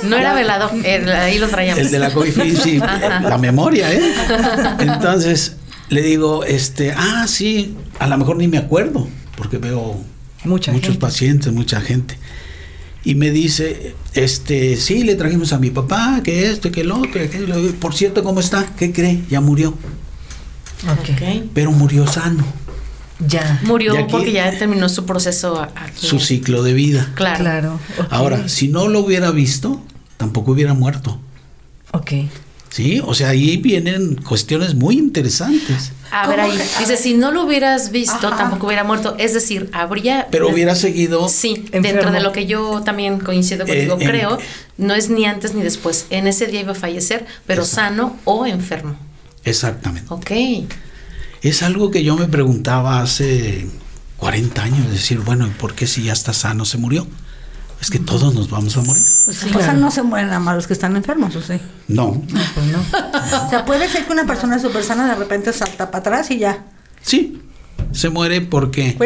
[0.05, 1.81] No era velado, el- ahí lo traíamos.
[1.85, 2.79] El de la cobija, sí,
[3.23, 4.01] la memoria, ¿eh?
[4.81, 5.57] Entonces,
[5.89, 10.01] le digo, este, ah, sí, a lo mejor ni me acuerdo, porque veo
[10.47, 11.01] Mucha muchos gente.
[11.01, 12.17] pacientes, mucha gente.
[13.05, 17.13] Y me dice, este, sí, le trajimos a mi papá, que esto, que el otro,
[17.13, 17.29] que
[17.81, 18.67] Por cierto, ¿cómo está?
[18.77, 19.23] ¿Qué cree?
[19.31, 19.75] Ya murió,
[21.55, 22.45] pero murió sano,
[23.19, 23.61] Ya.
[23.65, 26.07] Murió aquí- porque ya terminó su proceso aquí.
[26.07, 27.13] su ciclo de vida.
[27.15, 27.39] Claro.
[27.43, 27.81] Claro.
[28.11, 29.83] Ahora, si no lo hubiera visto,
[30.19, 31.19] tampoco hubiera muerto.
[31.93, 32.13] Ok.
[32.77, 33.01] ¿Sí?
[33.03, 35.93] O sea, ahí vienen cuestiones muy interesantes.
[36.11, 36.53] A ver ahí.
[36.79, 39.17] Dice, si no lo hubieras visto, tampoco hubiera muerto.
[39.19, 40.29] Es decir, habría.
[40.31, 41.83] Pero hubiera seguido Sí, Enfermo.
[41.89, 44.39] dentro de lo que yo también coincido contigo, Eh, en- creo,
[44.77, 46.05] no es ni antes ni después.
[46.11, 48.95] En ese día iba a fallecer, pero sano o enfermo.
[49.45, 50.13] Exactamente.
[50.13, 50.31] Ok.
[51.41, 53.67] Es algo que yo me preguntaba hace
[54.19, 57.07] 40 años, decir, bueno, ¿y por qué si ya está sano se murió?
[57.87, 59.05] Es que todos nos vamos a morir.
[59.25, 61.55] Pues sí, O sea, no se mueren nada más los que están enfermos, ¿o sí?
[61.87, 62.81] No, Pues no.
[63.47, 66.39] O sea, puede ser que una persona súper sana de repente salta para atrás y
[66.39, 66.65] ya.
[67.01, 67.41] sí,
[67.93, 68.97] se muere porque.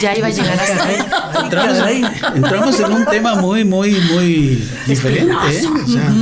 [0.00, 0.96] Ya iba a llegar hasta ahí.
[1.42, 5.32] entramos, entramos en un tema muy, muy, muy diferente.
[5.50, 5.66] ¿eh?
[5.66, 6.12] O sea,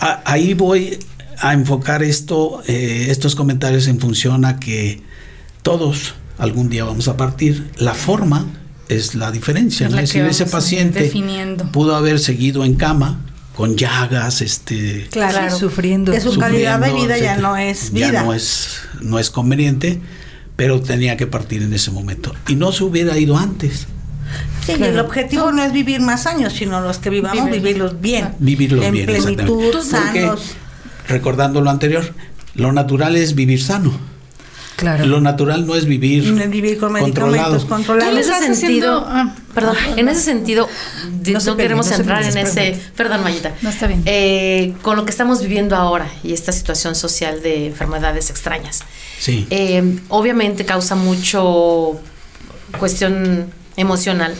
[0.00, 0.98] a- ahí voy
[1.40, 5.02] a enfocar esto, eh, estos comentarios en función a que
[5.62, 7.70] todos algún día vamos a partir.
[7.76, 8.46] La forma
[8.88, 9.86] es la diferencia.
[9.86, 9.96] Es ¿no?
[9.96, 11.70] la Es que decir, ese paciente definiendo.
[11.72, 13.20] pudo haber seguido en cama
[13.54, 15.56] con llagas, este, Claro.
[15.56, 16.12] Sufriendo.
[16.12, 18.22] Que su calidad de vida ya no es Ya vida.
[18.22, 20.00] no es, no es conveniente,
[20.56, 22.34] pero tenía que partir en ese momento.
[22.48, 23.86] Y no se hubiera ido antes.
[24.66, 28.30] Sí, y el objetivo no es vivir más años, sino los que vivamos, vivirlos bien.
[28.40, 30.20] Vivirlos en bien, plenitud, exactamente.
[30.20, 30.40] sanos.
[30.40, 32.12] Porque, recordando lo anterior,
[32.54, 33.92] lo natural es vivir sano.
[34.76, 35.06] Claro.
[35.06, 38.18] Lo natural no es vivir, Vivir con medicamentos En controlados.
[38.18, 39.34] ese estás sentido, haciendo- ah.
[39.54, 40.68] perdón, en ese sentido,
[41.04, 43.52] No no, se peleen, queremos no se entrar en ese, perdón, Mayita.
[43.62, 44.02] No, está bien.
[44.04, 48.80] Eh, con lo que estamos viviendo ahora y esta situación social de enfermedades extrañas.
[49.18, 49.46] Sí.
[49.48, 51.98] Eh, obviamente causa mucho
[52.78, 54.34] cuestión emocional,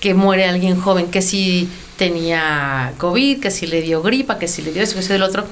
[0.00, 4.62] que muere alguien joven, que si tenía COVID, que si le dio gripa, que si
[4.62, 5.44] le dio eso, que si del otro,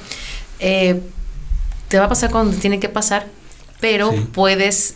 [0.59, 1.01] eh,
[1.89, 3.27] te va a pasar cuando tiene que pasar,
[3.81, 4.27] pero Sí.
[4.33, 4.95] puedes,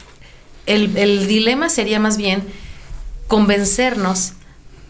[0.66, 2.42] el, el dilema sería más bien
[3.26, 4.32] convencernos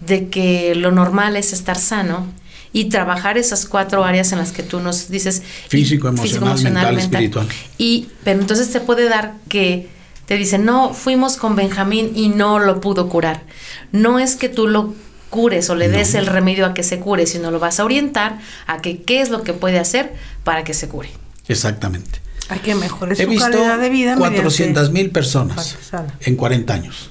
[0.00, 2.26] de que lo normal es estar sano
[2.72, 7.48] y trabajar esas cuatro áreas en las que tú nos dices Físico, emocional, mental, espiritual.
[7.78, 9.88] y pero entonces te puede dar que
[10.26, 13.42] te dicen no fuimos con Benjamín y no lo pudo curar
[13.90, 14.94] no es que tú lo
[15.30, 18.38] cures o le des el remedio a que se cure sino lo vas a orientar
[18.66, 20.12] a que qué es lo que puede hacer
[20.44, 21.10] para que se cure
[21.48, 22.20] Exactamente.
[22.50, 24.16] Hay que mejorar He su visto calidad de vida.
[24.16, 25.76] 400 mil personas
[26.20, 27.10] en 40 años.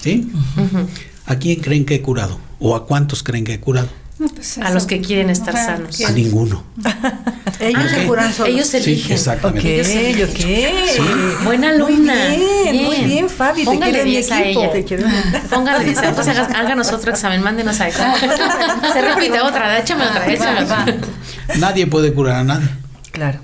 [0.00, 0.30] ¿Sí?
[1.26, 2.38] ¿A quién creen que he curado?
[2.58, 3.88] ¿O a cuántos creen que he curado?
[4.18, 6.62] No, pues a los que quieren estar sanos que- A ninguno.
[7.60, 8.06] Ellos se Ok.
[8.06, 8.54] curan solos.
[8.54, 10.24] ellos Sí, eligen Ok, exactamente.
[10.24, 11.44] ok.
[11.44, 12.14] Buena alumna.
[12.28, 12.38] Muy
[12.72, 13.64] bien, muy bien, Fabi.
[13.64, 14.72] Póngale quiero en mi 10 a ella.
[14.72, 15.06] Te quiero
[15.50, 16.02] Póngale 10.
[16.02, 18.14] Entonces háganos otro examen, mándenos a esa.
[18.92, 20.86] Se repite otra, échame otra, échame otra.
[21.58, 22.68] Nadie puede curar a nadie.
[23.12, 23.40] Claro.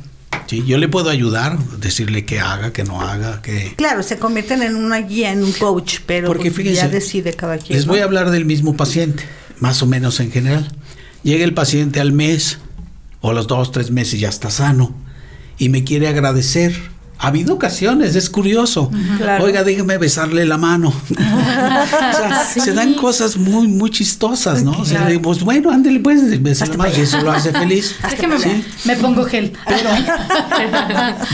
[0.47, 3.75] Sí, yo le puedo ayudar, decirle que haga, que no haga, que...
[3.77, 7.59] Claro, se convierten en una guía, en un coach, pero Porque fíjense, ya decide cada
[7.59, 7.77] quien.
[7.77, 9.25] les voy a hablar del mismo paciente,
[9.59, 10.71] más o menos en general.
[11.25, 12.59] Llega el paciente al mes
[13.21, 14.95] o los dos, tres meses ya está sano
[15.59, 16.75] y me quiere agradecer.
[17.18, 18.90] Ha habido ocasiones, es curioso.
[19.16, 19.44] Claro.
[19.44, 20.92] Oiga, déjeme besarle la mano.
[21.16, 24.72] O sea, Se dan cosas muy, muy chistosas, ¿no?
[24.72, 27.96] O sea, pues bueno, ándele pues, bésale la mano y eso lo hace feliz.
[28.11, 28.64] Déjeme, Sí.
[28.85, 29.52] me pongo gel.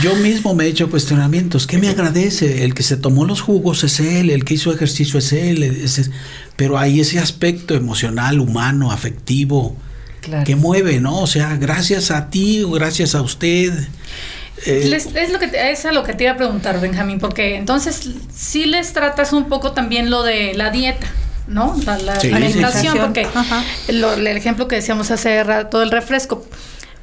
[0.01, 1.67] Yo mismo me he hecho cuestionamientos.
[1.67, 2.63] ¿Qué me agradece?
[2.63, 5.85] El que se tomó los jugos es él, el que hizo ejercicio es él.
[6.55, 9.75] pero hay ese aspecto emocional, humano, afectivo,
[10.21, 10.45] Claro.
[10.45, 11.19] que mueve, ¿no?
[11.19, 13.73] O sea, gracias a ti gracias a usted.
[14.65, 17.19] Eh, Les- es lo que te, es a lo que te iba a preguntar, Benjamín,
[17.19, 21.07] porque entonces sí les tratas un poco también lo de la dieta,
[21.47, 21.75] ¿no?
[21.85, 22.99] La, la Sí, sí, alimentación, sí.
[22.99, 23.27] porque
[23.89, 26.45] lo- el ejemplo que decíamos hace rato del refresco.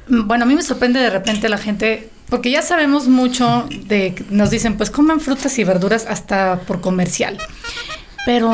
[0.07, 4.15] Mm, Bueno, a mí me sorprende de repente la gente, porque ya sabemos mucho de,
[4.29, 7.37] nos dicen, pues comen frutas y verduras hasta por comercial.
[8.23, 8.51] Pero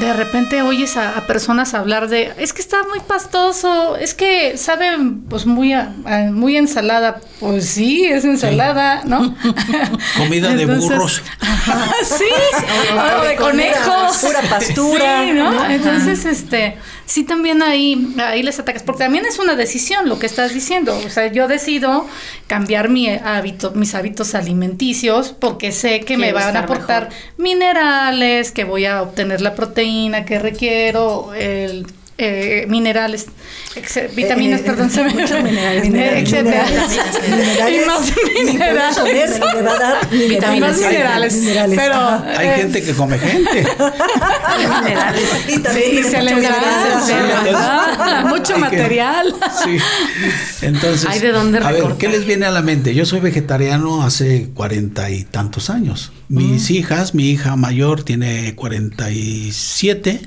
[0.00, 4.58] de repente oyes a, a personas hablar de, es que está muy pastoso, es que
[4.58, 4.86] sabe
[5.28, 7.20] pues muy a- a- muy ensalada.
[7.38, 9.34] Pues sí, es ensalada, ¿no?
[10.16, 11.22] Comida de burros.
[12.02, 12.24] sí,
[13.20, 14.16] o de conejos.
[14.18, 15.24] Pura pastura.
[15.24, 15.50] Sí, ¿no?
[15.52, 15.64] ¿no?
[15.70, 20.26] Entonces, este, sí también ahí, ahí les atacas, porque también es una decisión lo que
[20.26, 20.98] estás diciendo.
[21.06, 22.06] O sea, yo decido
[22.48, 27.14] cambiar mi hábito, mis hábitos alimenticios, porque sé que me van a aportar mejor.
[27.38, 33.26] minerales, que voy a obtener la proteína que requiero, el eh, minerales,
[34.14, 37.00] vitaminas, eh, perdón, se me minerales, Eh, minerales, minerales,
[37.82, 38.12] Y más
[38.44, 39.40] minerales.
[39.40, 40.80] Más minerales.
[40.80, 41.34] minerales.
[41.34, 42.24] Minerales, Pero ajá.
[42.38, 43.66] Hay eh, gente que come gente.
[45.48, 49.34] Y también Sí, se mucho les da, mucho material.
[49.64, 49.78] Sí.
[50.62, 51.82] Entonces, Hay de dónde a ver.
[51.98, 52.94] ¿qué les viene a la mente?
[52.94, 56.12] Yo soy vegetariano hace cuarenta y tantos años.
[56.28, 56.74] Mis Mm.
[56.74, 60.20] hijas, mi hija mayor tiene 47.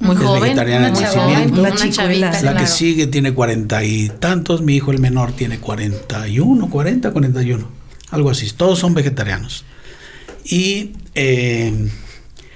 [0.00, 1.56] Muy es joven, vegetariana de una nacimiento.
[1.56, 2.42] chavita, Una chicuela.
[2.42, 7.68] La que sigue tiene cuarenta y tantos, mi hijo el menor tiene 41, 40, 41,
[8.10, 8.50] algo así.
[8.50, 9.64] Todos son vegetarianos.
[10.44, 11.88] Y, eh,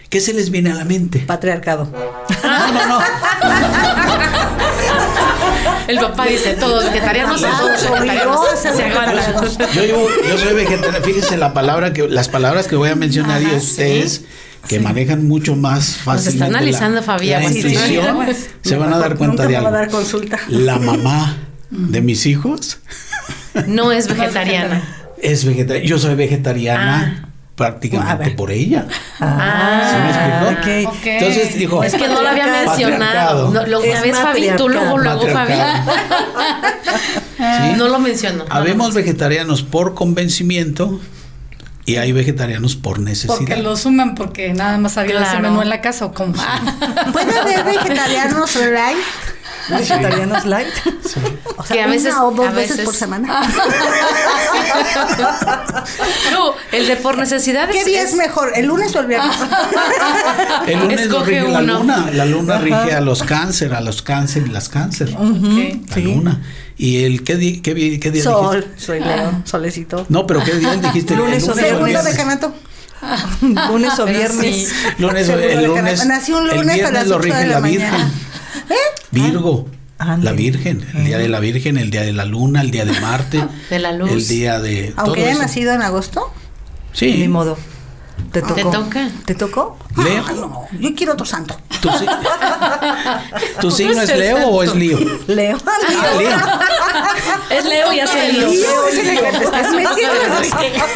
[0.08, 1.20] ¿qué se les viene a la mente?
[1.20, 1.84] Patriarcado.
[2.42, 2.98] No, no, no.
[5.88, 8.40] El papá dice, todos vegetarianos, todos vegetarianos.
[8.62, 8.68] Se
[9.74, 11.04] Yo, llevo- yo soy vegetariano.
[11.04, 14.22] Fíjese la palabra que, las palabras que voy a mencionar y ustedes
[14.68, 16.30] que manejan mucho más fácilmente.
[16.30, 17.42] está analizando, la, Fabián.
[17.42, 17.76] la Sí,
[18.62, 19.70] se van a dar cuenta Nunca de a algo.
[19.70, 20.38] dar consulta.
[20.48, 21.36] La mamá
[21.70, 22.78] de mis hijos
[23.66, 24.82] No es vegetariana.
[25.20, 25.86] es vegetariana.
[25.86, 27.28] Yo soy vegetariana Ah.
[27.54, 28.86] Prácticamente por ella.
[29.20, 30.88] Ah, ¿Sí me explicó?
[30.90, 30.96] ok.
[30.98, 31.06] Ok.
[31.06, 31.84] Entonces dijo.
[31.84, 33.50] Es que no lo había mencionado.
[33.50, 35.54] No, lo, una vez Fabi, tú luego, luego Fabi.
[37.36, 37.76] ¿Sí?
[37.76, 38.44] No lo mencionó.
[38.50, 41.00] Habemos vegetarianos por convencimiento
[41.86, 43.36] y hay vegetarianos por necesidad.
[43.36, 45.40] Porque lo suman porque nada más había ese Claro.
[45.50, 46.32] menú en la casa o como.
[47.12, 48.96] Puede haber vegetarianos light,
[49.70, 50.68] Vegetarianos light.
[51.56, 53.40] o sea, Que a una veces- o dos a veces, veces- por semana.
[56.32, 57.74] No, el de por necesidades.
[57.74, 59.36] ¿Qué día es mejor, el lunes o el viernes?
[60.66, 61.78] El lunes lo Escoge rige la uno.
[61.78, 62.10] luna.
[62.12, 65.10] La luna rige a los cáncer, a los cáncer y las cáncer.
[65.10, 66.40] La luna.
[66.76, 68.80] ¿Y el qué, di- qué, qué día Sol, dijiste?
[68.84, 70.06] soy Leo, solecito.
[70.08, 71.14] No, pero ¿qué día dijiste?
[71.16, 72.04] Lunes El o viernes.
[72.04, 72.54] decanato.
[73.42, 74.72] Lunes o viernes.
[74.98, 76.06] Lunes, Segundo el lunes.
[76.06, 78.10] Nací un el lunes a viernes las lo rige de la la mañana.
[78.68, 79.32] Virgen.
[79.32, 79.68] Virgo.
[80.20, 82.98] La Virgen, el día de la Virgen, el día de la Luna, el día de
[83.00, 84.10] Marte, De la luz.
[84.10, 85.42] el día de Aunque todo haya eso.
[85.42, 86.32] nacido en agosto.
[86.92, 87.56] Sí, Ni modo.
[88.32, 88.54] ¿Te tocó?
[88.54, 89.08] ¿Te toca?
[89.24, 89.78] ¿Te tocó?
[89.96, 90.24] Leo.
[90.26, 91.56] Ah, no, yo quiero otro santo.
[91.80, 92.06] ¿Tu, si-
[93.60, 94.98] ¿Tu signo es Leo o es Lío?
[95.26, 95.58] Leo.
[95.66, 95.78] Ah,
[96.18, 96.38] Leo.
[97.58, 98.50] Es Leo y hace Leo.
[98.50, 100.14] Lío es en el que te estás metiendo.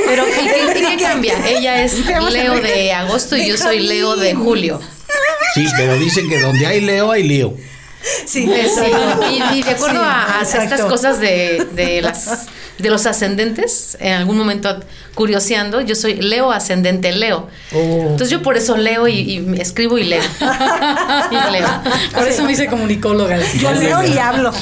[0.07, 1.35] Pero ¿y qué, y qué cambia?
[1.49, 4.81] Ella es Leo de agosto y yo soy Leo de julio.
[5.55, 7.55] Sí, pero dicen que donde hay Leo hay lío.
[8.27, 8.93] Sí, sí,
[9.31, 12.47] y, y de acuerdo Sí, a, a estas cosas de, de las
[12.79, 14.81] de los ascendentes, en algún momento
[15.15, 17.49] curioseando, yo soy Leo ascendente Leo.
[17.73, 18.01] Oh.
[18.03, 20.23] Entonces yo por eso leo y, y me escribo y leo.
[21.31, 21.69] y leo.
[22.15, 23.39] Por eso me hice comunicóloga.
[23.55, 24.53] Yo leo y hablo.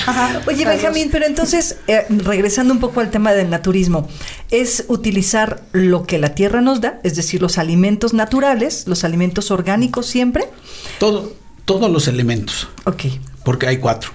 [0.46, 4.08] Oye, Benjamín, pero entonces, eh, regresando un poco al tema del naturismo,
[4.50, 9.50] es utilizar lo que la tierra nos da, es decir, los alimentos naturales, los alimentos
[9.50, 10.48] orgánicos siempre.
[10.98, 11.32] Todo,
[11.66, 13.04] todos los elementos, Ok.
[13.44, 14.10] porque hay cuatro.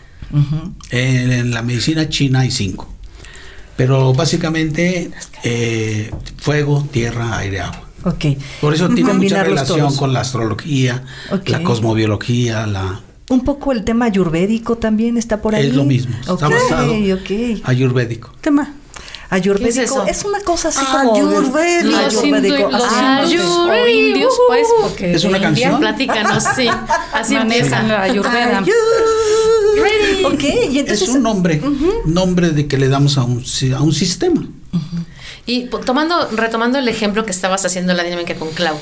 [0.92, 2.91] en, en la medicina china hay cinco.
[3.76, 5.12] Pero básicamente
[5.44, 7.82] eh, fuego, tierra, aire, agua.
[8.04, 8.26] Ok.
[8.60, 9.98] Por eso tiene mucha relación todos.
[9.98, 11.04] con la astrología,
[11.46, 15.68] la cosmobiología, la Un poco el tema ayurvédico también está por ahí.
[15.68, 16.16] es lo mismo.
[16.20, 17.62] Está Ok, basado ok.
[17.64, 18.32] ayurvédico.
[18.42, 18.74] Tema.
[19.30, 20.06] Ayurvédico ¿Qué es eso?
[20.06, 21.16] es, una cosa así como.
[21.16, 22.70] Ayurvédico.
[22.70, 23.64] Los, Ayurvédico.
[23.64, 25.80] o indios, pues, porque Es una canción.
[25.80, 26.68] Platícanos, sí.
[27.14, 28.62] Así manejan la empieza.
[29.74, 30.28] Ayurveda.
[30.28, 31.10] Ok, y entonces.
[31.10, 31.62] es un nombre,
[32.06, 33.44] nombre de que le damos a un,
[33.76, 34.48] a un sistema.
[35.46, 38.78] Y tomando, retomando el ejemplo que estabas haciendo la dinámica con Clau,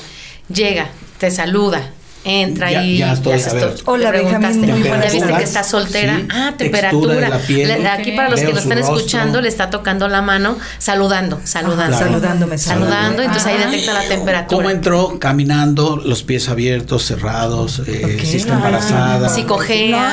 [0.52, 1.92] llega, te saluda,
[2.24, 3.40] entra Ya- y ya estoy.
[3.86, 6.16] Hola, Benjamín, ya buenas viste que está soltera.
[6.16, 7.14] Sí, ah, temperatura.
[7.14, 7.68] de la piel.
[7.68, 8.96] Le- aquí para los que nos están rostro.
[8.96, 11.96] escuchando, le está tocando la mano, saludando, saludando.
[11.96, 12.12] Claro.
[12.12, 14.46] Saludándome, Saludando, entonces ahí detecta la temperatura.
[14.56, 15.18] ¿Cómo entró?
[15.18, 19.28] Caminando, los pies abiertos, cerrados, eh, si está embarazada.
[19.28, 20.12] Si cojea,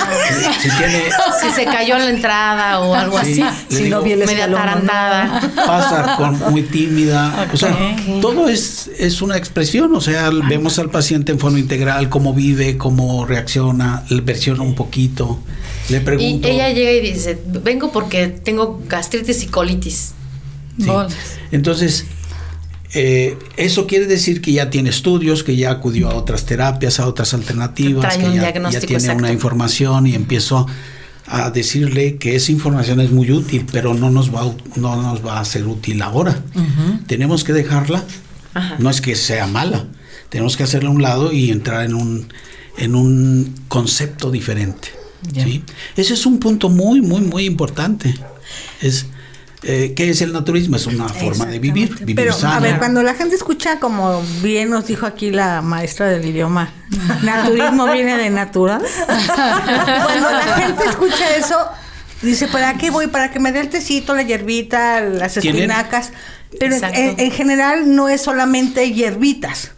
[0.62, 1.04] Si tiene...
[1.42, 3.58] si se cayó en la entrada o algo Sí, así.
[3.76, 4.58] Si no digo, vi el Media escalón, ¿no?
[4.66, 5.42] tarantada.
[5.66, 7.48] pasa con muy tímida.
[7.54, 7.76] O sea,
[8.22, 9.94] todo es, es una expresión.
[9.96, 14.76] O sea, vemos al paciente en forma integral, cómo vive, cómo reacciona, le versiona un
[14.76, 15.40] poquito.
[15.90, 16.48] Le Y pregunto.
[16.48, 20.14] ella llega y dice, vengo porque tengo gastritis y colitis.
[20.80, 20.90] Sí.
[21.52, 22.06] Entonces,
[22.94, 27.08] eh, eso quiere decir que ya tiene estudios, que ya acudió a otras terapias, a
[27.08, 29.18] otras alternativas, que un ya, ya tiene exacto.
[29.18, 30.68] una información y empiezo
[31.26, 35.40] a decirle que esa información es muy útil, pero no nos va, no nos va
[35.40, 36.40] a ser útil ahora.
[37.08, 38.04] Tenemos que dejarla.
[38.54, 38.76] Ajá.
[38.80, 39.86] No es que sea mala,
[40.30, 42.28] tenemos que hacerla a un lado y entrar en un,
[42.78, 44.90] en un concepto diferente.
[45.34, 45.64] ¿sí?
[45.96, 48.14] Ese es un punto muy, muy, muy importante.
[48.82, 49.06] Es,
[49.64, 50.76] eh, ¿Qué es el naturismo?
[50.76, 52.58] Es una forma de vivir, vivir Pero, sana.
[52.58, 56.72] a ver, cuando la gente escucha, como bien nos dijo aquí la maestra del idioma,
[57.24, 58.82] naturismo viene de natural.
[59.26, 61.58] cuando la gente escucha eso,
[62.22, 63.08] dice, ¿para qué voy?
[63.08, 66.12] Para que me dé el tecito, la hierbita, las espinacas.
[66.60, 69.72] Pero en general no es solamente hierbitas.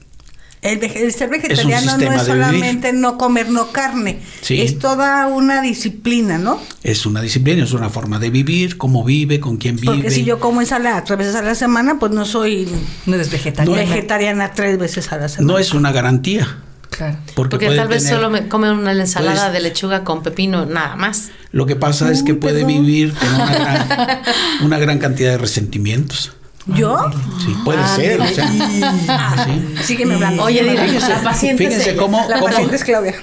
[0.61, 4.19] El, el ser vegetariano no es solamente no comer no carne.
[4.41, 4.59] Sí.
[4.61, 6.59] Es toda una disciplina, ¿no?
[6.83, 9.93] Es una disciplina, es una forma de vivir, cómo vive, con quién vive.
[9.93, 12.67] Porque si yo como ensalada tres veces a la semana, pues no soy
[13.05, 13.81] No eres vegetariana.
[13.81, 15.53] vegetariana tres veces a la semana.
[15.53, 16.57] no es una garantía.
[16.89, 17.17] Claro.
[17.35, 20.97] Porque, tal vez tener- solo me come una ensalada puedes- de lechuga con pepino, nada
[20.97, 21.29] más.
[21.51, 24.21] Lo que pasa es que puede vivir con una gran,
[24.63, 26.33] una gran cantidad de resentimientos.
[26.75, 26.97] ¿Yo?
[27.43, 28.21] Sí, puede ser.
[28.21, 29.75] o sea, sí.
[29.83, 30.43] Sígueme hablando.
[30.43, 31.99] Oye, dile, Fíjense, la paciente fíjense ella.
[31.99, 33.15] cómo, La cómo paciente es Claudia.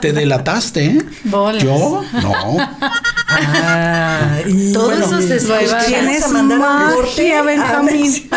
[0.00, 1.04] te delataste, ¿eh?
[1.24, 1.62] Bolas.
[1.62, 2.56] Yo, no.
[3.38, 5.68] Ah, y- Todo bueno, eso se bye.
[5.86, 7.42] Tienes a mandar un corte.
[7.42, 8.30] Benjamín.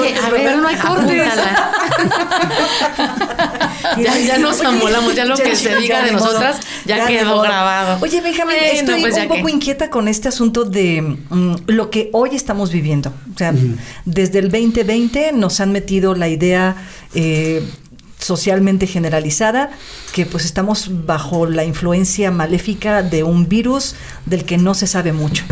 [0.00, 1.22] Oye, a ver, no hay corte.
[3.98, 7.98] Ya, ya nos amolamos, ya lo que se diga ya de nosotras ya, quedó grabado.
[8.00, 12.08] Oye, Benjamín, estoy pues un poco que- inquieta con este asunto de mm, lo que
[12.12, 13.12] hoy estamos viviendo.
[13.34, 13.52] O sea,
[14.04, 16.76] desde el 2020 nos han metido la idea
[17.14, 17.62] eh,
[18.22, 19.70] socialmente generalizada
[20.14, 23.94] que pues estamos bajo la influencia maléfica de un virus
[24.26, 25.44] del que no se sabe mucho.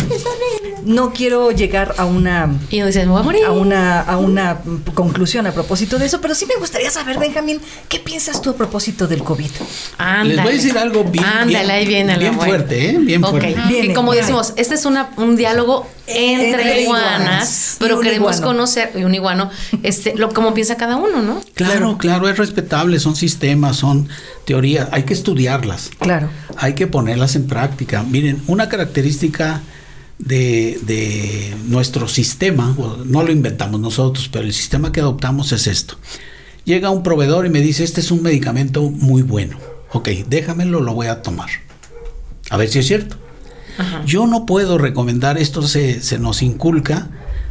[0.84, 3.44] No quiero llegar a una Y nos dicen, me voy a morir.
[3.44, 4.58] a una, a una
[4.94, 8.56] conclusión a propósito de eso, pero sí me gustaría saber, Benjamín, ¿qué piensas tú a
[8.56, 9.50] propósito del COVID?
[9.98, 10.34] Ándale.
[10.34, 12.50] Les voy a decir algo bien, Ándale, bien, ahí viene la bien buena.
[12.50, 12.98] fuerte, ¿eh?
[12.98, 13.54] Bien fuerte.
[13.68, 17.76] Viene, y como decimos, este es una, un diálogo entre, Entre iguanas.
[17.78, 18.46] pero queremos iguano.
[18.56, 19.50] conocer, y un iguano,
[19.82, 21.40] este, lo como piensa cada uno, ¿no?
[21.54, 24.08] Claro, claro, es respetable, son sistemas, son
[24.44, 25.90] teorías, hay que estudiarlas.
[25.98, 26.28] Claro.
[26.56, 28.02] Hay que ponerlas en práctica.
[28.02, 29.60] Miren, una característica
[30.20, 35.96] de, de nuestro sistema, no lo inventamos nosotros, pero el sistema que adoptamos es esto.
[36.64, 39.58] Llega un proveedor y me dice, este es un medicamento muy bueno.
[39.92, 41.48] Ok, déjamelo, lo voy a tomar.
[42.50, 43.16] A ver si es cierto.
[43.78, 44.02] Ajá.
[44.04, 47.08] Yo no puedo recomendar, esto se, se nos inculca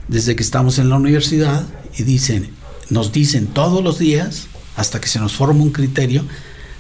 [0.08, 1.66] desde que estamos en la universidad
[1.98, 2.52] y dicen,
[2.90, 6.24] nos dicen todos los días, hasta que se nos forma un criterio,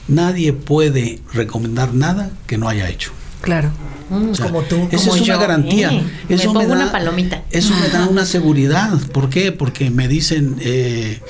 [0.07, 3.11] nadie puede recomendar nada que no haya hecho.
[3.41, 3.71] Claro.
[4.11, 4.87] O sea, como tú.
[4.91, 5.91] Esa Como es una garantía.
[5.91, 7.43] Eh, me eso pongo da, una palomita.
[7.51, 8.97] Eso me da una seguridad.
[9.11, 9.51] ¿Por qué?
[9.51, 11.21] Porque me dicen, eh,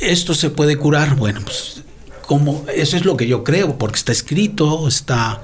[0.00, 1.16] esto se puede curar.
[1.16, 1.82] Bueno, pues
[2.26, 5.42] como eso es lo que yo creo, porque está escrito, está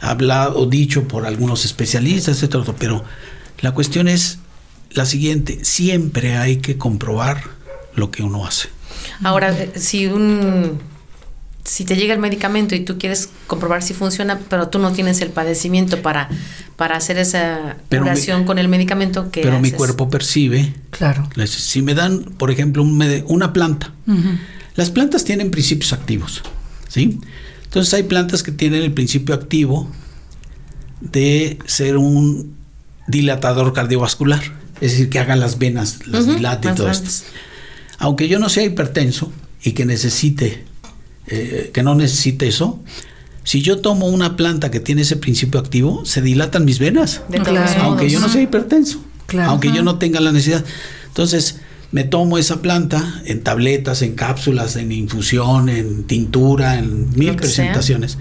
[0.00, 2.74] hablado, dicho por algunos especialistas, etcétera.
[2.78, 3.04] Pero
[3.60, 4.38] la cuestión es
[4.90, 7.42] la siguiente: siempre hay que comprobar
[7.94, 8.68] lo que uno hace.
[9.22, 10.80] Ahora, eh, si un
[11.64, 15.20] si te llega el medicamento y tú quieres comprobar si funciona, pero tú no tienes
[15.20, 16.28] el padecimiento para,
[16.76, 21.28] para hacer esa Pero mi- curación con el medicamento que Pero mi cuerpo percibe Claro.
[21.46, 23.92] Si me dan, por ejemplo, un una planta,
[24.74, 26.42] las plantas tienen principios activos,
[26.88, 27.20] ¿sí?
[27.64, 29.88] Entonces hay plantas que tienen el principio activo
[31.00, 32.54] de ser un
[33.06, 34.42] dilatador cardiovascular,
[34.80, 37.10] es decir, que hagan las venas, las dilate y todo esto.
[37.98, 39.32] Aunque yo no sea hipertenso
[39.62, 40.64] y que necesite,
[41.26, 42.82] eh, que no necesite eso,
[43.44, 47.38] si yo tomo una planta que tiene ese principio activo, se dilatan mis venas De
[47.38, 47.82] todos Claro.
[47.82, 49.50] aunque yo no sea hipertenso, Claro.
[49.50, 50.64] aunque yo no tenga la necesidad.
[51.08, 51.56] Entonces,
[51.90, 57.36] me tomo esa planta en tabletas, en cápsulas, en infusión, en tintura, en mil sea.
[57.36, 58.16] presentaciones,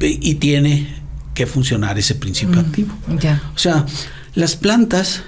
[0.00, 0.94] y tiene
[1.34, 2.92] que funcionar ese principio activo.
[3.20, 3.40] Ya.
[3.54, 3.86] O sea,
[4.34, 5.22] las plantas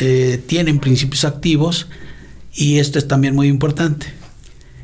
[0.00, 1.88] eh, tienen principios activos
[2.54, 4.06] y esto es también muy importante.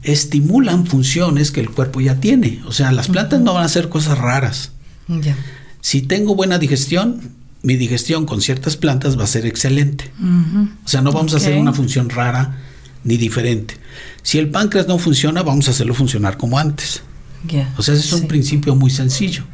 [0.03, 2.61] Estimulan funciones que el cuerpo ya tiene.
[2.67, 4.73] O sea, las plantas no van a hacer cosas raras.
[5.81, 7.21] Si tengo buena digestión,
[7.63, 10.11] mi digestión con ciertas plantas va a ser excelente.
[10.85, 12.59] O sea, no vamos a hacer una función rara
[13.05, 13.77] ni diferente.
[14.23, 17.03] Si el páncreas no funciona, vamos a hacerlo funcionar como antes.
[17.77, 18.27] O sea, ese es un Sí.
[18.27, 19.45] principio muy sencillo.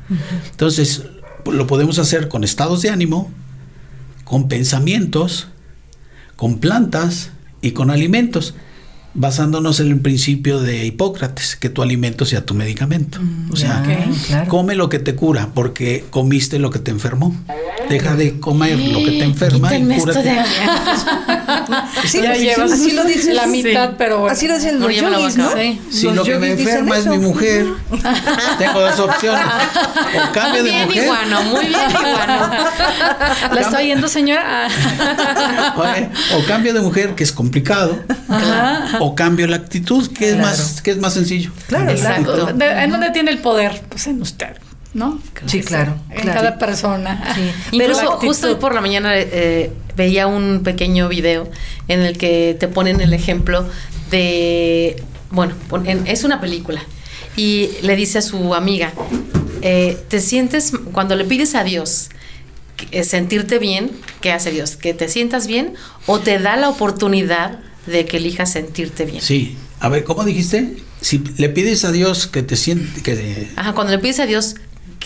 [0.50, 1.02] Entonces,
[1.50, 3.30] lo podemos hacer con estados de ánimo,
[4.24, 5.48] con pensamientos,
[6.34, 7.30] con plantas
[7.62, 8.54] y con alimentos,
[9.16, 13.18] basándonos en el principio de Hipócrates, que tu alimento sea tu medicamento.
[13.50, 13.82] O sea,
[14.26, 14.48] claro.
[14.48, 17.34] come lo que te cura, porque comiste lo que te enfermó.
[17.88, 20.28] Deja de comer lo que te enferma Quítenme y esto cúrate.
[20.30, 20.36] de
[22.08, 23.36] Sí, ya así- llevas así lo dicen.
[23.36, 24.32] la mitad, pero bueno.
[24.32, 25.44] Así lo dicen los yogis, ¿no?
[25.46, 25.62] acabar.
[25.64, 25.80] Sí.
[25.90, 27.66] Si Los lo que me enferma es mi mujer,
[28.58, 29.44] tengo dos opciones.
[30.28, 31.04] O cambio de Bien mujer.
[31.04, 32.48] iguano, muy bien iguano.
[33.54, 34.68] ¿La está oyendo, señora?
[35.76, 37.98] Oye, o cambio de mujer, que es complicado,
[39.00, 41.50] o cambio la actitud, que es más, que es más sencillo.
[41.68, 42.48] Claro, Exacto.
[42.60, 43.82] ¿En dónde tiene el poder?
[43.88, 44.56] Pues en usted,
[44.96, 45.20] ¿no?
[45.46, 46.40] Sí, claro, En claro.
[46.40, 47.20] cada persona.
[47.72, 48.26] La actitud.
[48.26, 51.48] justo hoy por la mañana eh, veía un pequeño video
[51.88, 53.68] en el que te ponen el ejemplo
[54.10, 56.82] de, bueno, en- es una película
[57.36, 58.92] y le dice a su amiga,
[59.62, 62.08] eh, te sientes, cuando le pides a Dios
[62.76, 63.90] que- eh, sentirte bien,
[64.22, 64.76] ¿qué hace Dios?
[64.76, 65.74] Que te sientas bien
[66.06, 69.20] o te da la oportunidad de que elijas sentirte bien.
[69.22, 69.56] Sí.
[69.78, 70.76] A ver, ¿cómo dijiste?
[71.02, 74.56] Si le pides a Dios que te siente, que Ajá, cuando le pides a Dios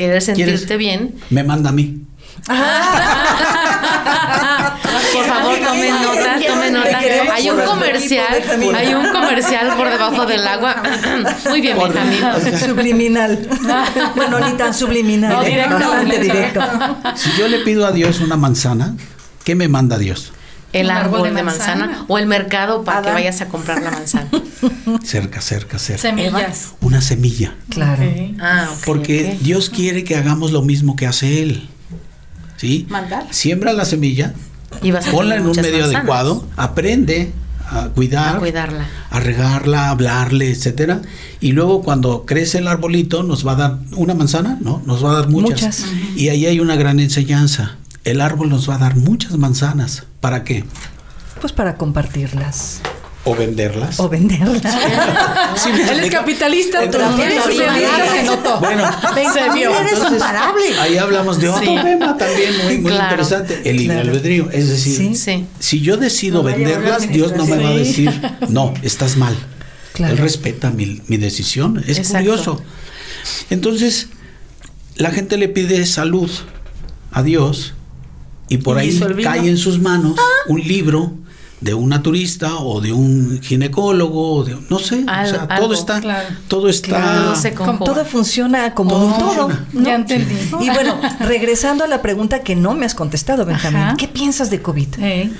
[0.00, 0.78] querer sentirte ¿Quieres?
[0.78, 2.00] bien, me manda a mí.
[5.12, 6.98] Por favor, tome nota, tome nota.
[7.00, 8.42] queremos Hay un comercial,
[8.74, 10.82] hay un comercial por debajo del agua.
[11.50, 12.58] Muy bien, Por- Benjamín.
[12.58, 13.48] Subliminal.
[14.16, 15.32] bueno, ni tan subliminal.
[15.32, 16.22] No, eh, directo.
[16.22, 16.60] Directo.
[17.16, 18.94] Si yo le pido a Dios una manzana,
[19.44, 20.32] ¿qué me manda Dios?
[20.72, 22.04] El árbol árbol de de manzana, manzana.
[22.08, 24.28] o el mercado para que vayas a comprar la manzana.
[25.04, 26.02] Cerca, cerca, cerca.
[26.02, 26.72] Semillas.
[26.80, 27.54] Una semilla.
[27.70, 28.02] Claro.
[28.40, 29.38] Ah, Porque.
[29.40, 31.68] Dios quiere que hagamos lo mismo que hace Él.
[32.56, 32.86] ¿Sí?
[32.90, 33.26] Mandar.
[33.30, 34.34] Siembra la semilla,
[34.82, 35.94] Y vas a ponla en un medio manzanas.
[35.96, 37.32] adecuado, aprende
[37.70, 38.86] a cuidar, A cuidarla.
[39.10, 41.00] a regarla, a hablarle, etcétera,
[41.40, 44.82] y luego cuando crece el arbolito nos va a dar una manzana, ¿no?
[44.86, 45.80] Nos va a dar muchas.
[45.80, 45.84] Muchas.
[46.16, 47.76] Y ahí hay una gran enseñanza.
[48.10, 50.04] El árbol nos va a dar muchas manzanas.
[50.20, 50.64] ¿Para qué?
[51.40, 52.80] Pues para compartirlas
[53.24, 54.00] O venderlas.
[54.00, 54.60] o venderlas.
[55.56, 58.58] ¿Sí me Él es capitalista, también eres es socialista, se notó.
[58.58, 58.84] Bueno,
[59.32, 59.70] se vio.
[59.78, 60.64] Eres Entonces, imparable.
[60.80, 61.76] Ahí hablamos de otro Sí.
[61.82, 63.04] tema también muy, muy Claro.
[63.10, 64.10] interesante, el libre Claro.
[64.10, 64.50] albedrío.
[64.50, 65.14] Es decir, Sí.
[65.14, 65.46] Sí.
[65.60, 68.10] si yo decido No venderlas, Dios no me va a decir,
[68.48, 69.36] no, estás mal.
[69.92, 70.14] Claro.
[70.14, 71.78] Él respeta mi, mi decisión.
[71.86, 72.18] Es Exacto.
[72.30, 72.62] curioso.
[73.50, 74.08] Entonces,
[74.96, 76.30] la gente le pide salud
[77.12, 77.74] a Dios
[78.50, 80.14] y por Y ahí cae en sus manos
[80.48, 81.12] un libro
[81.62, 85.64] de un naturista o de un ginecólogo, o de, no sé, Al- o sea, algo,
[85.66, 86.28] todo está, claro.
[86.48, 89.48] todo está, Todo se Como todo funciona como un todo.
[89.72, 89.82] ¿no?
[89.82, 90.34] Ya entendí.
[90.60, 93.96] Y bueno, regresando a la pregunta que no me has contestado, Benjamín, Ajá.
[93.98, 94.88] ¿qué piensas de COVID?
[95.00, 95.30] Eh,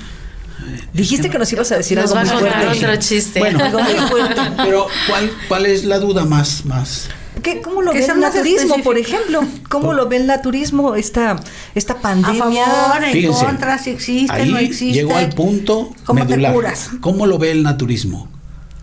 [0.93, 2.67] Dijiste que nos ibas a decir Nos algo muy fuerte.
[2.85, 3.39] otro chiste.
[3.41, 4.41] Bueno, Algo muy fuerte.
[4.59, 7.09] pero ¿cuál, cuál es la duda más, más?
[7.43, 9.43] ¿Qué- ¿Cómo lo ve el naturismo, por ejemplo?
[9.69, 11.41] ¿Cómo lo ve el naturismo, esta,
[11.75, 12.65] esta A pandemia?
[12.67, 14.95] favor, en Fíjense, contra, si existe, ahí no existe.
[14.95, 16.53] llegó al punto ¿Cómo medular.
[16.53, 16.91] te curas?
[17.01, 18.29] ¿Cómo lo ve el naturismo?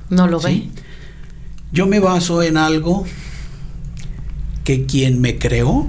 [0.09, 0.69] No lo ve.
[1.71, 3.05] Yo me baso en algo
[4.63, 5.87] que quien me creó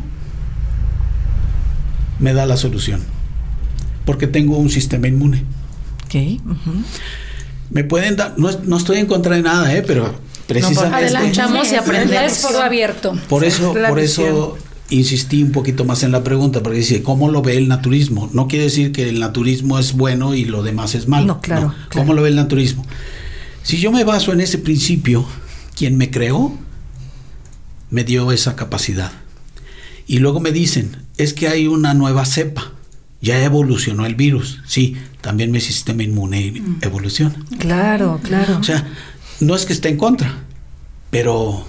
[2.19, 3.03] me da la solución.
[4.05, 5.45] Porque tengo un sistema inmune.
[6.07, 6.15] Ok,
[6.45, 6.83] ujú.
[7.71, 9.83] Me pueden dar, no, no estoy en contra de nada, ¿eh?
[9.87, 10.15] pero
[10.49, 12.33] precisamente Escuchamos y aprendemos.
[12.33, 13.15] Es foro abierto.
[13.29, 14.27] por eso, Es la por visión.
[14.29, 14.59] eso
[14.91, 18.29] insistí un poquito más en la pregunta, porque dice, ¿cómo lo ve el naturismo?
[18.33, 21.27] No quiere decir que el naturismo es bueno y lo demás es malo.
[21.27, 22.15] No, claro, ¿Cómo claro.
[22.15, 22.85] lo ve el naturismo?
[23.63, 25.27] Si yo me baso en ese principio,
[25.77, 26.57] quien me creó
[27.91, 29.13] me dio esa capacidad.
[30.07, 32.73] Y luego me dicen, es que hay una nueva cepa,
[33.21, 34.61] ya evolucionó el virus.
[34.67, 37.35] Sí, también mi sistema inmune evoluciona.
[37.59, 38.59] Claro, claro.
[38.59, 38.87] O sea,
[39.41, 40.35] no es que esté en contra,
[41.11, 41.65] pero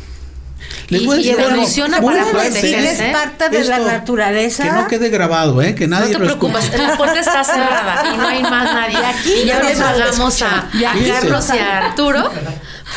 [0.89, 3.07] les Y- voy a decir evoluciona muy para protegerse.
[3.07, 4.63] Es parte de la naturaleza.
[4.63, 5.75] Que no quede grabado, ¿eh?
[5.75, 8.97] Que No nadie te lo preocupes, la puerta está cerrada y no hay más nadie.
[9.43, 10.71] Y ya no le pagamos a, a.
[11.07, 12.31] Carlos y a Arturo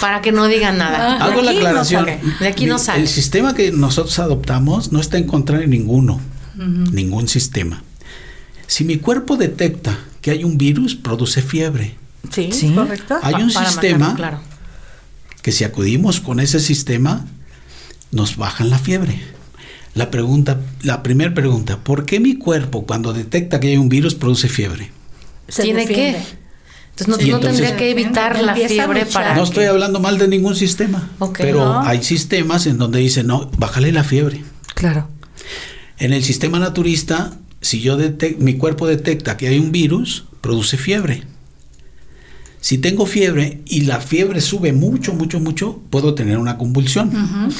[0.00, 1.16] para que no digan nada.
[1.22, 2.06] Hago De la aquí no aclaración.
[2.40, 3.02] De aquí no sale.
[3.02, 6.20] El sistema que nosotros adoptamos no está en contra de ninguno,
[6.56, 7.82] ningún sistema.
[8.66, 11.96] Si mi cuerpo detecta que hay un virus, produce fiebre.
[12.30, 12.72] Sí, Sí.
[12.74, 13.18] correcto.
[13.22, 14.40] Hay Pa- un para sistema matarlo, claro.
[15.42, 17.26] Que si acudimos con ese sistema,
[18.10, 19.20] nos bajan la fiebre.
[19.94, 24.14] La pregunta, la primera pregunta, ¿por qué mi cuerpo cuando detecta que hay un virus
[24.14, 24.90] produce fiebre?
[25.48, 26.18] Se Tiene defiende.
[26.18, 26.42] que.
[26.90, 29.34] Entonces no, Y no entonces- tendría que evitar la fiebre para.
[29.34, 31.80] No que- estoy hablando mal de ningún sistema, pero No.
[31.80, 34.42] hay sistemas en donde dicen, no, bájale la fiebre.
[34.74, 35.08] Claro.
[35.98, 40.76] En el sistema naturista, si yo detec- mi cuerpo detecta que hay un virus, produce
[40.76, 41.24] fiebre.
[42.62, 47.10] Si tengo fiebre y la fiebre sube mucho, mucho, mucho, puedo tener una convulsión.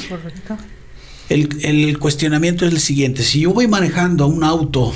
[0.07, 0.57] Correcto.
[1.27, 4.93] El, el cuestionamiento es el siguiente, si yo voy manejando un auto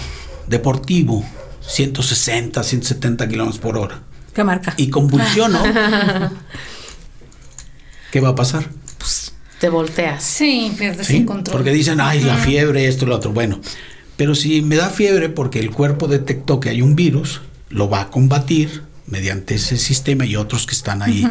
[0.47, 1.25] deportivo,
[1.67, 4.01] 160, 170 kilómetros por hora,
[4.33, 4.73] ¿Qué marca?
[4.77, 5.61] y convulsiono,
[8.11, 8.69] ¿qué va a pasar?
[9.59, 10.23] Te volteas.
[10.23, 11.17] Sí, pierdes ¿Sí?
[11.17, 11.57] el control.
[11.57, 13.33] Porque dicen, ay, la fiebre, esto, lo otro.
[13.33, 13.59] Bueno,
[14.15, 18.01] pero si me da fiebre porque el cuerpo detectó que hay un virus, lo va
[18.01, 21.25] a combatir mediante ese sistema y otros que están ahí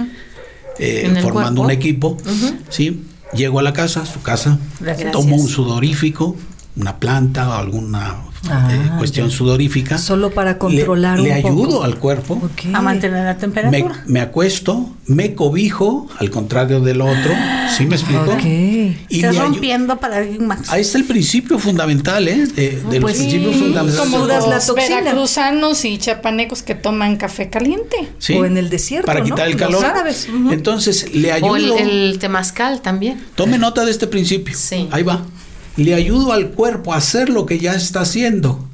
[0.78, 1.62] eh, formando cuerpo.
[1.62, 2.18] un equipo.
[2.68, 3.04] ¿sí?
[3.32, 5.12] Llego a la casa, su casa, Gracias.
[5.12, 6.36] tomo un sudorífico,
[6.76, 8.16] una planta o alguna
[8.50, 9.36] Ah, eh, cuestión ya.
[9.36, 9.98] sudorífica.
[9.98, 11.48] Solo para controlar le, un poco.
[11.64, 12.40] ayudo al cuerpo.
[12.72, 14.02] A mantener la temperatura.
[14.06, 17.32] me acuesto, me cobijo, al contrario del otro.
[17.76, 18.22] ¿Sí me explico?
[18.32, 18.44] Ok.
[18.44, 20.70] Y Estás rompiendo paradigmas.
[20.70, 22.46] Ahí está el principio fundamental, ¿eh?
[22.46, 23.96] De, de los Pues sí, principios fundamentales.
[24.10, 25.00] Como Sudas los la toxina.
[25.00, 27.96] veracruzanos y chapanecos que toman café caliente.
[28.18, 28.34] ¿sí?
[28.34, 29.26] O en el desierto, Para ¿no?
[29.26, 29.84] quitar el Los calor.
[29.84, 30.52] árabes, ujú.
[30.52, 31.50] Entonces, le ayudo.
[31.52, 33.22] O el, el temazcal también.
[33.34, 34.54] Tome nota de este principio.
[34.56, 34.88] Sí.
[34.90, 35.22] Ahí va.
[35.76, 38.66] Le ayudo al cuerpo a hacer lo que ya está haciendo.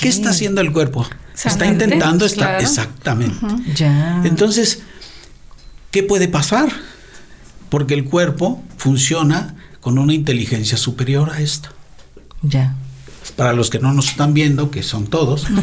[0.00, 1.06] ¿Qué está haciendo el cuerpo?
[1.34, 2.48] Está intentando estar.
[2.48, 2.62] claro.
[2.62, 3.36] Exactamente.
[3.74, 4.22] Ya.
[4.24, 4.80] Entonces,
[5.90, 6.68] ¿qué puede pasar?
[7.70, 11.70] Porque el cuerpo funciona con una inteligencia superior a esta.
[12.42, 12.74] ya.
[13.36, 15.46] Para los que no nos están viendo, que son todos,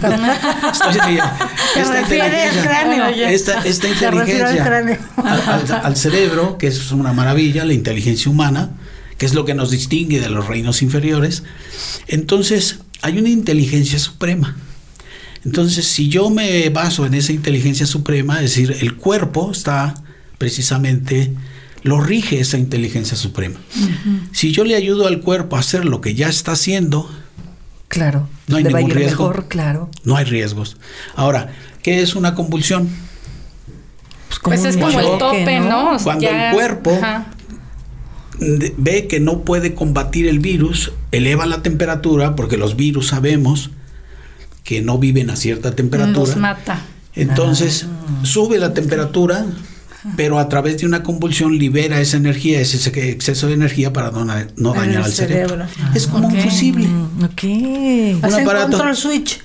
[1.76, 2.63] esta inteligencia-
[3.30, 3.88] esta, esta
[5.84, 8.70] al cerebro, que es una maravilla, la inteligencia humana,
[9.20, 11.43] que es lo que nos distingue de los reinos inferiores.
[12.07, 14.57] Entonces, hay una inteligencia suprema.
[15.45, 19.93] Entonces, si yo me baso en esa inteligencia suprema, es decir, el cuerpo está
[20.38, 21.34] precisamente,
[21.84, 23.59] lo rige esa inteligencia suprema.
[24.32, 27.09] Si yo le ayudo al cuerpo a hacer lo que ya está haciendo,
[27.88, 28.30] Claro.
[28.47, 29.28] No hay Le va a ningún ir riesgo.
[29.28, 29.89] mejor, claro.
[30.03, 30.78] no hay riesgos.
[31.15, 31.51] Ahora,
[31.82, 32.88] ¿qué es una convulsión?
[34.28, 35.97] Pues, Pues un es como choque, el tope, ¿no?
[36.03, 37.26] Cuando el cuerpo- Ajá.
[38.39, 43.71] Ve que no puede combatir el virus, eleva la temperatura, porque los virus sabemos
[44.63, 46.35] que no viven a cierta Los temperatura.
[46.35, 46.81] mata.
[47.15, 48.19] Entonces, Ah.
[48.25, 49.45] sube la temperatura,
[50.15, 52.77] pero a través de una convulsión libera esa energía, ese
[53.09, 55.65] exceso de energía para no, dañar el al cerebro.
[55.67, 55.93] cerebro.
[55.95, 56.87] Es como un fusible.
[57.23, 57.43] Ok.
[57.43, 58.71] Un Hacen aparato.
[58.71, 59.41] control switch.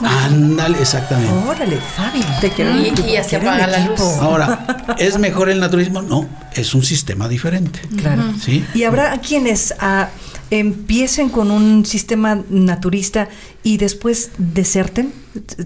[0.00, 1.32] Ándale, exactamente.
[1.48, 2.20] Órale, Fabi.
[2.40, 2.76] Te quiero.
[2.78, 4.00] Y, y ya se Quiero apaga la luz.
[4.20, 6.02] Ahora, ¿es mejor el naturismo?
[6.02, 6.28] No,
[6.58, 7.80] es un sistema diferente.
[7.96, 8.22] Claro.
[8.42, 8.64] ¿Sí?
[8.74, 10.08] Y habrá quienes ah,
[10.50, 13.28] empiecen con un sistema naturista
[13.62, 15.12] y después deserten.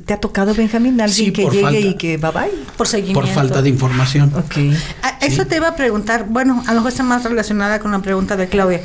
[0.05, 1.01] ¿Te ha tocado, Benjamín?
[1.01, 1.78] Alguien Sí, que llegue falta.
[1.80, 2.51] y que bye bye.
[2.76, 3.20] Por seguimiento.
[3.20, 4.32] Por falta de información.
[4.34, 4.57] Ok.
[5.03, 8.01] Ah, Eso te iba a preguntar, bueno, a lo mejor está más relacionada con la
[8.01, 8.82] pregunta de Claudia.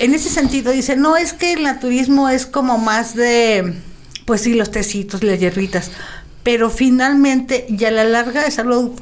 [0.00, 3.74] En ese sentido dice, no es que el naturismo es como más de,
[4.26, 5.92] pues sí, los tecitos, las hierbitas,
[6.42, 8.96] pero finalmente y a la larga es algo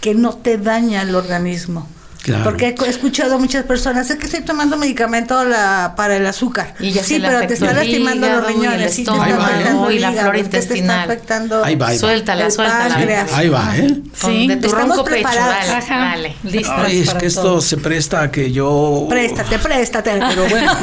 [0.00, 1.88] que no te daña el organismo.
[2.22, 2.44] Claro.
[2.44, 6.74] Porque he escuchado a muchas personas, es que estoy tomando medicamento la- para el azúcar.
[6.78, 9.24] Y ya sí, pero te está lastimando los hígado y el riñones, sí, te está
[9.24, 11.00] Ahí va, afectando y la flora te está intestinal.
[11.10, 12.00] afectando Ahí va, ahí va.
[12.00, 13.26] Suéltala, suéltala.
[13.32, 14.02] Ahí va, ¿eh?
[14.14, 15.96] Sí, de tu estamos ronco pecho, Ajá.
[15.98, 16.36] dale.
[16.44, 17.60] Listas Ay, es para que esto todo.
[17.62, 19.06] se presta a que yo...
[19.08, 20.10] Préstate, préstate.
[20.28, 20.72] Pero bueno.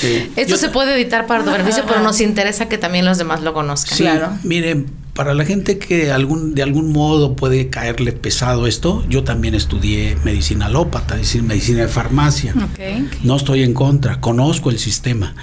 [0.00, 0.32] Sí.
[0.36, 3.40] Esto Yo- se puede editar para tu beneficio, pero nos interesa que también los demás
[3.42, 3.96] lo conozcan.
[3.96, 4.30] Sí, Claro.
[4.42, 9.54] miren, para la gente que algún, de algún modo puede caerle pesado esto, yo también
[9.54, 12.52] estudié medicina alópata, es decir, medicina de farmacia.
[12.56, 13.22] Ok.
[13.22, 15.36] No estoy en contra, conozco el sistema.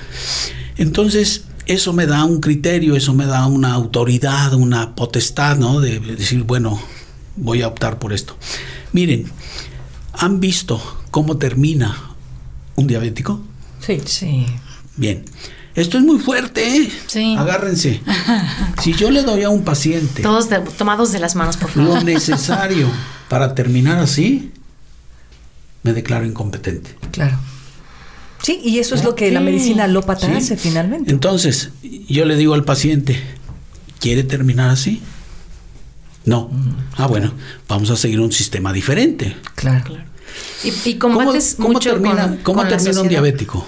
[0.76, 5.80] Entonces, eso me da un criterio, eso me da una autoridad, una potestad, ¿no?
[5.80, 6.82] De decir, bueno,
[7.38, 8.36] voy a optar por esto.
[8.92, 9.26] Miren,
[10.12, 11.96] ¿han visto cómo termina
[12.76, 13.42] un diabético?
[13.80, 14.02] Sí.
[14.04, 14.46] Sí.
[14.98, 15.24] Bien.
[15.76, 16.92] Esto es muy fuerte, ¿eh?
[17.08, 17.36] Sí.
[17.38, 18.02] Agárrense.
[18.82, 21.96] Si yo le doy a un paciente Todos de- tomados de las manos, por favor.
[21.96, 22.90] lo necesario
[23.30, 24.52] para terminar así,
[25.84, 26.96] me declaro incompetente.
[27.12, 27.38] Claro.
[28.44, 30.34] Sí, y eso es lo que la medicina alópata Sí.
[30.34, 31.12] hace finalmente.
[31.12, 31.70] Entonces,
[32.10, 33.22] yo le digo al paciente,
[34.00, 35.02] ¿quiere terminar así?
[36.26, 36.50] No.
[36.98, 37.34] Ah, bueno,
[37.68, 39.38] vamos a seguir un sistema diferente.
[39.56, 39.96] Claro.
[40.64, 43.68] Y, y ¿Cómo, combates cómo mucho termina, con, cómo con la termina un diabético?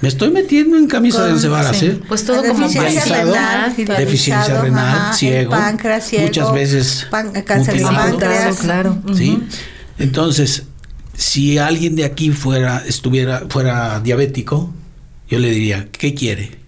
[0.00, 1.86] Me estoy metiendo en camisa de once varas, sí.
[1.86, 2.00] ¿eh?
[2.06, 7.06] Pues todo La como deficiencia paralizado, renal, deficiencia renal, ajá, ciego, páncreas, ciego, muchas veces
[7.10, 8.56] pan- cáncer de páncreas.
[8.58, 8.98] Claro.
[9.16, 9.42] ¿sí?
[9.98, 10.64] Entonces,
[11.16, 14.72] si alguien de aquí fuera, estuviera, fuera diabético,
[15.30, 16.58] yo le diría, ¿qué quiere?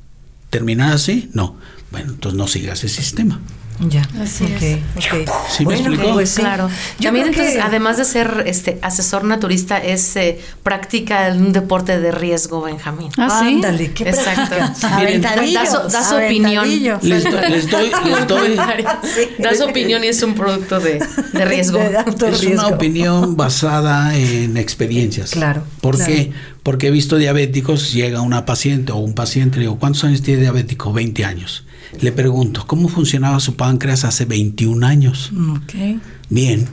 [0.49, 1.29] ¿Terminar así?
[1.35, 1.57] No.
[1.91, 3.41] Bueno, entonces no siga ese sistema.
[3.81, 4.03] Ya.
[4.21, 4.79] Así ok, es.
[4.97, 5.31] ok.
[5.57, 6.13] ¿Sí me explicó?
[6.15, 6.41] pues sí.
[6.41, 6.69] Claro.
[6.99, 12.01] Yo También entonces, que- además de ser este asesor naturista, es eh, práctica un deporte
[12.01, 13.11] de riesgo, Benjamín.
[13.17, 13.55] Ah, sí.
[13.55, 14.57] Ándale, qué Exacto.
[14.97, 16.69] Miren, Aventadillo, da su, da su opinión.
[17.03, 18.57] Les, do- les doy, les doy,
[19.39, 21.01] Da su opinión y es un producto de,
[21.33, 21.79] de riesgo.
[22.19, 22.67] De es riesgo.
[22.67, 25.31] una opinión basada en experiencias.
[25.31, 26.13] Claro, ¿Por claro.
[26.13, 26.33] qué?
[26.63, 30.43] Porque he visto diabéticos, llega una paciente o un paciente, le digo, ¿cuántos años tiene
[30.43, 30.93] diabético?
[30.93, 31.65] 20 años.
[32.01, 35.33] Le pregunto, ¿cómo funcionaba su páncreas hace 21 años?
[35.57, 36.01] Ok.
[36.29, 36.69] Bien,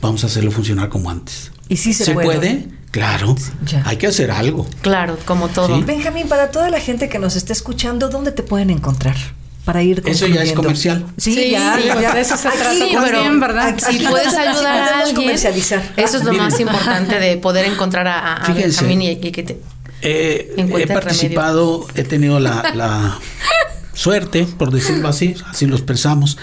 [0.00, 1.52] vamos a hacerlo funcionar como antes.
[1.68, 2.68] Y sí se, puede?
[2.90, 3.36] Claro.
[3.64, 3.82] Ya.
[3.86, 4.66] Hay que hacer algo.
[4.82, 5.76] Claro, como todo.
[5.76, 5.84] Sí.
[5.84, 9.16] Benjamín, para toda la gente que nos esté escuchando, ¿dónde te pueden encontrar?
[9.66, 11.04] Para ir Eso ya es comercial.
[11.18, 12.14] Sí, Sí, ya, sí, ya.
[12.14, 13.68] de eso se Aquí, trata pero bien, ¿verdad?
[13.68, 15.82] aquí- si puedes ayudar a alguien, comercializar.
[15.98, 16.46] eso es lo Miren.
[16.46, 18.84] más importante de poder encontrar a, a Fíjense.
[18.84, 19.60] Benjamín y, y que te,
[20.02, 23.18] Eh, he participado, he tenido la, la
[23.92, 26.38] suerte, por decirlo así, así lo expresamos,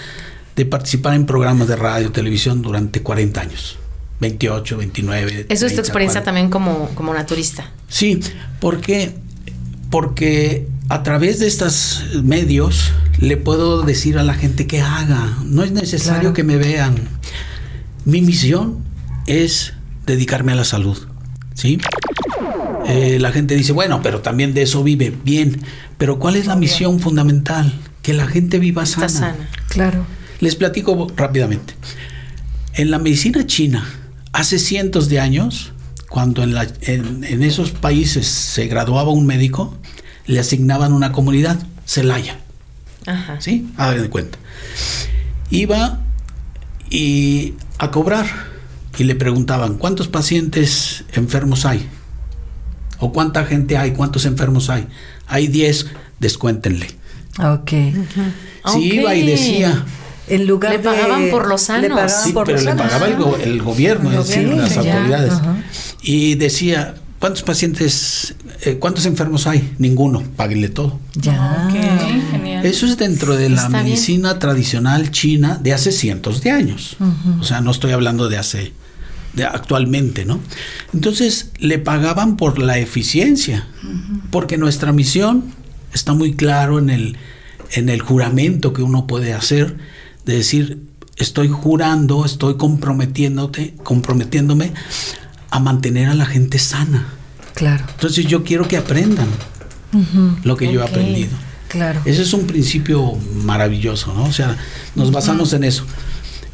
[0.54, 3.78] de participar en programas de radio, televisión durante 40 años.
[4.20, 5.46] 28, 29.
[5.48, 6.24] Eso es 30, tu experiencia 40.
[6.24, 7.70] también como, como naturista.
[7.88, 8.20] Sí,
[8.60, 9.14] porque
[9.90, 15.36] porque a través de estos medios le puedo decir a la gente que haga.
[15.44, 16.34] No es necesario Claro.
[16.34, 16.96] que me vean.
[18.04, 18.78] Mi misión
[19.26, 19.72] es
[20.06, 20.98] dedicarme a la salud.
[21.54, 21.78] ¿Sí?
[22.86, 25.14] Eh, la gente dice, bueno, pero también de eso vive.
[25.24, 25.62] Bien,
[25.96, 27.72] pero ¿cuál es la misión fundamental?
[28.02, 29.06] Que la gente viva sana.
[29.06, 29.48] Está sana.
[29.68, 30.04] Claro.
[30.40, 31.74] Les platico rápidamente.
[32.74, 33.86] En la medicina china,
[34.32, 35.72] hace cientos de años,
[36.10, 39.78] cuando en, la- en- en esos países se graduaba un médico,
[40.26, 42.38] le asignaban una comunidad, Celaya.
[43.06, 43.40] Ajá.
[43.40, 43.68] ¿Sí?
[43.76, 44.38] Hagan de cuenta.
[45.50, 46.00] Iba
[46.90, 48.26] y a cobrar
[48.98, 51.88] y le preguntaban, ¿cuántos pacientes enfermos hay?
[52.98, 53.92] ¿O cuánta gente hay?
[53.92, 54.86] ¿Cuántos enfermos hay?
[55.26, 55.86] Hay 10,
[56.20, 56.86] descuéntenle.
[57.42, 57.72] Ok.
[58.72, 59.84] Si iba y decía,
[60.26, 61.68] En lugar Le pagaban de- por los.
[61.68, 64.48] Le pagaban Sí, por pero los le pagaba el, go- el gobierno, El es decir,
[64.54, 64.94] las ya.
[64.94, 65.32] autoridades.
[65.34, 65.56] Ajá.
[66.02, 66.94] Y decía,
[67.24, 68.34] ¿cuántos pacientes,
[68.66, 69.72] eh, cuántos enfermos hay?
[69.78, 71.00] Ninguno, páguenle todo.
[71.14, 71.66] Ya.
[71.66, 72.66] Ok, genial.
[72.66, 73.82] Eso es dentro de la bien.
[73.82, 76.98] medicina tradicional china de hace cientos de años.
[77.40, 78.74] O sea, no estoy hablando de hace,
[79.32, 80.38] de actualmente, ¿no?
[80.92, 83.68] Entonces, le pagaban por la eficiencia,
[84.30, 85.44] porque nuestra misión
[85.94, 87.16] está muy claro en el,
[87.70, 89.78] en el juramento que uno puede hacer,
[90.26, 94.74] de decir, estoy jurando, estoy comprometiéndote, comprometiéndome
[95.54, 97.06] a mantener a la gente sana.
[97.54, 97.84] Claro.
[97.92, 99.28] Entonces yo quiero que aprendan
[100.42, 101.30] lo que yo he aprendido.
[101.68, 102.00] Claro.
[102.04, 103.12] Ese es un principio
[103.44, 104.24] maravilloso, ¿no?
[104.24, 104.56] O sea,
[104.96, 105.84] nos basamos en eso.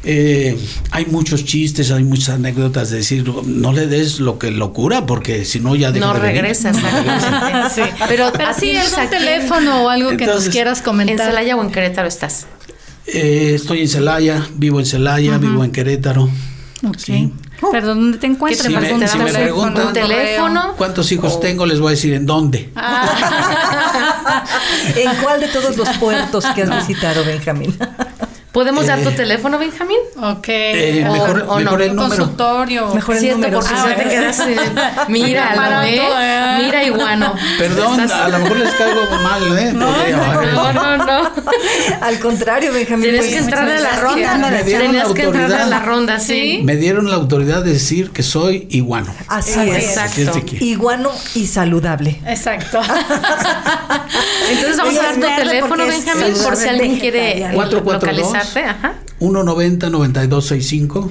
[0.03, 0.57] Eh,
[0.91, 5.45] hay muchos chistes, hay muchas anécdotas de decir, no le des lo que locura, porque
[5.45, 6.35] si no ya deja No de venir.
[6.41, 7.69] regresa, exactamente.
[7.75, 7.81] Sí.
[8.07, 11.27] Pero, Pero sí, ¿atiendes algún aquí en- teléfono o algo que nos quieras ¿En comentar.
[11.29, 12.45] Celaya o en Querétaro estás?
[13.07, 16.29] Eh, estoy en Celaya, vivo en Celaya, vivo en Querétaro.
[16.87, 16.97] Ok.
[16.97, 17.31] Sí.
[17.71, 18.65] Pero ¿dónde te encuentras?
[18.65, 20.07] Si me- ¿Algún si me teléfono, preguntan- un correo?
[20.07, 20.73] ¿Teléfono?
[20.77, 21.65] ¿Cuántos hijos tengo?
[21.65, 22.69] Les voy a decir en dónde.
[24.95, 27.77] ¿En cuál de todos los puertos que has visitado, Benjamín?
[28.51, 29.97] ¿Podemos dar tu Eh, teléfono, Benjamín?
[30.21, 30.45] Ok.
[30.49, 32.09] Eh, O- mejor o mejor no, el número.
[32.17, 32.93] Consultorio.
[32.93, 33.59] Mejor el Cierto, número.
[33.61, 33.95] porque sí.
[33.95, 34.39] te quedas.
[34.41, 34.55] eh,
[35.07, 36.01] Mira, Barato, ¿eh?
[36.19, 36.57] ¿eh?
[36.65, 37.33] Mira, iguano.
[37.57, 39.73] Perdón, Estás- a lo mejor les caigo mal, ¿eh?
[39.73, 40.11] Ay,
[40.53, 41.31] No, no, no.
[42.01, 43.03] Al contrario, Benjamín.
[43.03, 44.37] Tienes pues, que entrar a la ronda.
[44.51, 46.59] Me dieron Tenías que entrar a la ronda, sí.
[46.63, 49.13] Me dieron la autoridad de decir que soy iguano.
[49.29, 49.91] Así es.
[49.91, 49.97] es.
[49.97, 52.19] Así es de que- Iguano y saludable.
[52.27, 52.81] Exacto.
[54.49, 57.19] Entonces vamos a dar tu teléfono, Benjamín, por si alguien quiere
[57.55, 58.40] vegetariano.
[58.43, 58.45] 442.
[58.45, 58.65] localizarte.
[58.65, 58.95] Ajá.
[59.19, 61.09] 190-9265.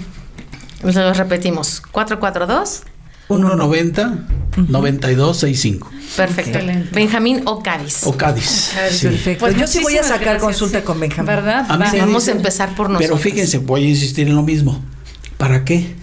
[0.92, 1.80] Se los repetimos.
[1.92, 2.82] 442.
[3.28, 5.86] 190-9265.
[6.16, 6.50] Perfecto.
[6.50, 6.88] Excelente.
[6.92, 8.00] Benjamín o Cádiz.
[8.04, 8.72] O Cádiz.
[8.90, 9.06] sí.
[9.08, 9.44] Perfecto.
[9.46, 10.84] Pues Yo sí voy a sacar gracias, consulta sí.
[10.84, 11.26] con Benjamín.
[11.26, 11.66] ¿Verdad?
[11.68, 11.90] A Va.
[11.92, 13.20] Vamos dice- a empezar por nosotros.
[13.20, 14.82] Pero fíjense, voy a insistir en lo mismo.
[15.36, 15.94] ¿Para qué?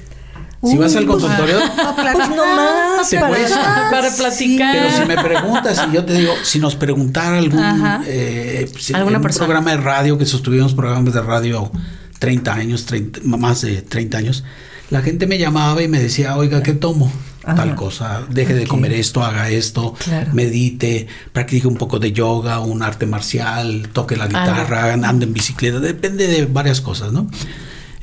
[0.64, 3.10] Si vas al consultorio, Pues no más.
[3.10, 4.76] Te para, puedes- Para platicar.
[4.76, 7.64] pero si me preguntas, y yo te digo, si nos preguntara algún
[8.08, 9.45] eh, si- Alguna en un persona.
[9.45, 11.72] programa de radio, que sostuvimos programas de radio
[12.20, 14.43] 30 años, 30, más de 30 años,
[14.89, 17.12] la gente me llamaba y me decía, oiga, ¿qué tomo?
[17.43, 17.55] Ajá.
[17.55, 20.34] Tal cosa, deje de comer esto, haga esto, Claro.
[20.34, 25.80] medite, practique un poco de yoga, un arte marcial, toque la guitarra, ande en bicicleta,
[25.80, 27.30] depende de varias cosas, ¿no?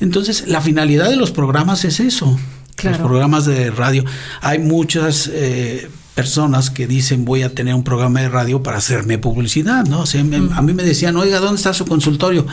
[0.00, 2.38] Entonces, la finalidad de los programas es eso.
[2.76, 2.98] Claro.
[2.98, 4.04] Los programas de radio.
[4.40, 9.18] Hay muchas eh, personas que dicen voy a tener un programa de radio para hacerme
[9.18, 10.00] publicidad, ¿no?
[10.00, 12.46] O sea, me- a mí me decían, oiga, ¿dónde está su consultorio?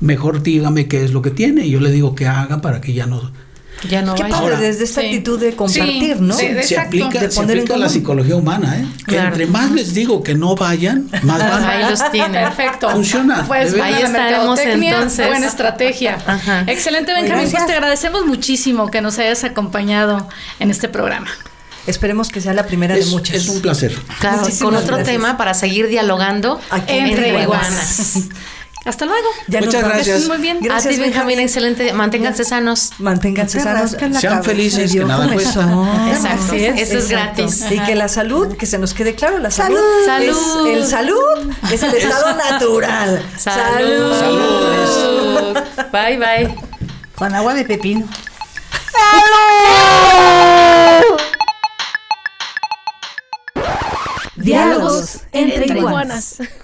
[0.00, 2.92] Mejor dígame qué es lo que tiene y yo le digo que haga para que
[2.92, 3.30] ya no...
[3.88, 5.06] Ya no Qué padre, desde esta Sí.
[5.08, 6.34] actitud de compartir, Sí, ¿no?
[6.36, 8.86] sí, se aplica, De se poner en aplica la psicología humana, ¿eh?
[8.98, 9.28] Que Claro.
[9.28, 11.64] entre más les digo que no vayan, más van.
[11.64, 12.38] Ahí los tiene.
[12.40, 12.90] Perfecto.
[12.90, 13.82] Funciona, Pues de.
[13.82, 15.26] Ahí estaremos entonces.
[15.26, 16.18] Buena estrategia.
[16.26, 16.64] Ajá.
[16.66, 17.48] Excelente, Benjamín.
[17.50, 20.28] Pues te agradecemos muchísimo que nos hayas acompañado
[20.60, 21.28] en este programa.
[21.86, 23.36] Esperemos que sea la primera de Es, muchas.
[23.36, 23.94] es un placer.
[24.20, 25.14] Claro, Muchísimas con otro gracias.
[25.16, 28.20] tema para seguir dialogando Aquí entre, entre iguanas.
[28.84, 29.26] Hasta luego.
[29.48, 29.96] Ya nos Muchas vamos.
[29.96, 30.28] gracias.
[30.28, 30.58] Muy bien.
[30.70, 31.92] A ti, Benjamín, excelente.
[31.94, 32.90] Manténganse sanos.
[32.98, 33.92] Manténganse sanos.
[33.92, 34.42] Sean cabeza.
[34.42, 35.86] felices, que nada comezón.
[35.86, 36.10] cuesta.
[36.12, 36.44] Exacto.
[36.48, 37.42] Así es, Eso es Exacto.
[37.42, 37.64] gratis.
[37.70, 40.66] Y que la salud, que se nos quede claro, la salud, Salud.
[40.68, 43.24] es el salud, es el estado natural.
[43.38, 44.18] Salud.
[44.18, 45.64] Saludos.
[45.90, 46.54] Bye, bye.
[47.14, 48.06] Con agua de pepino.
[54.36, 56.36] Diálogos entre iguanas.
[56.40, 56.63] iguanas.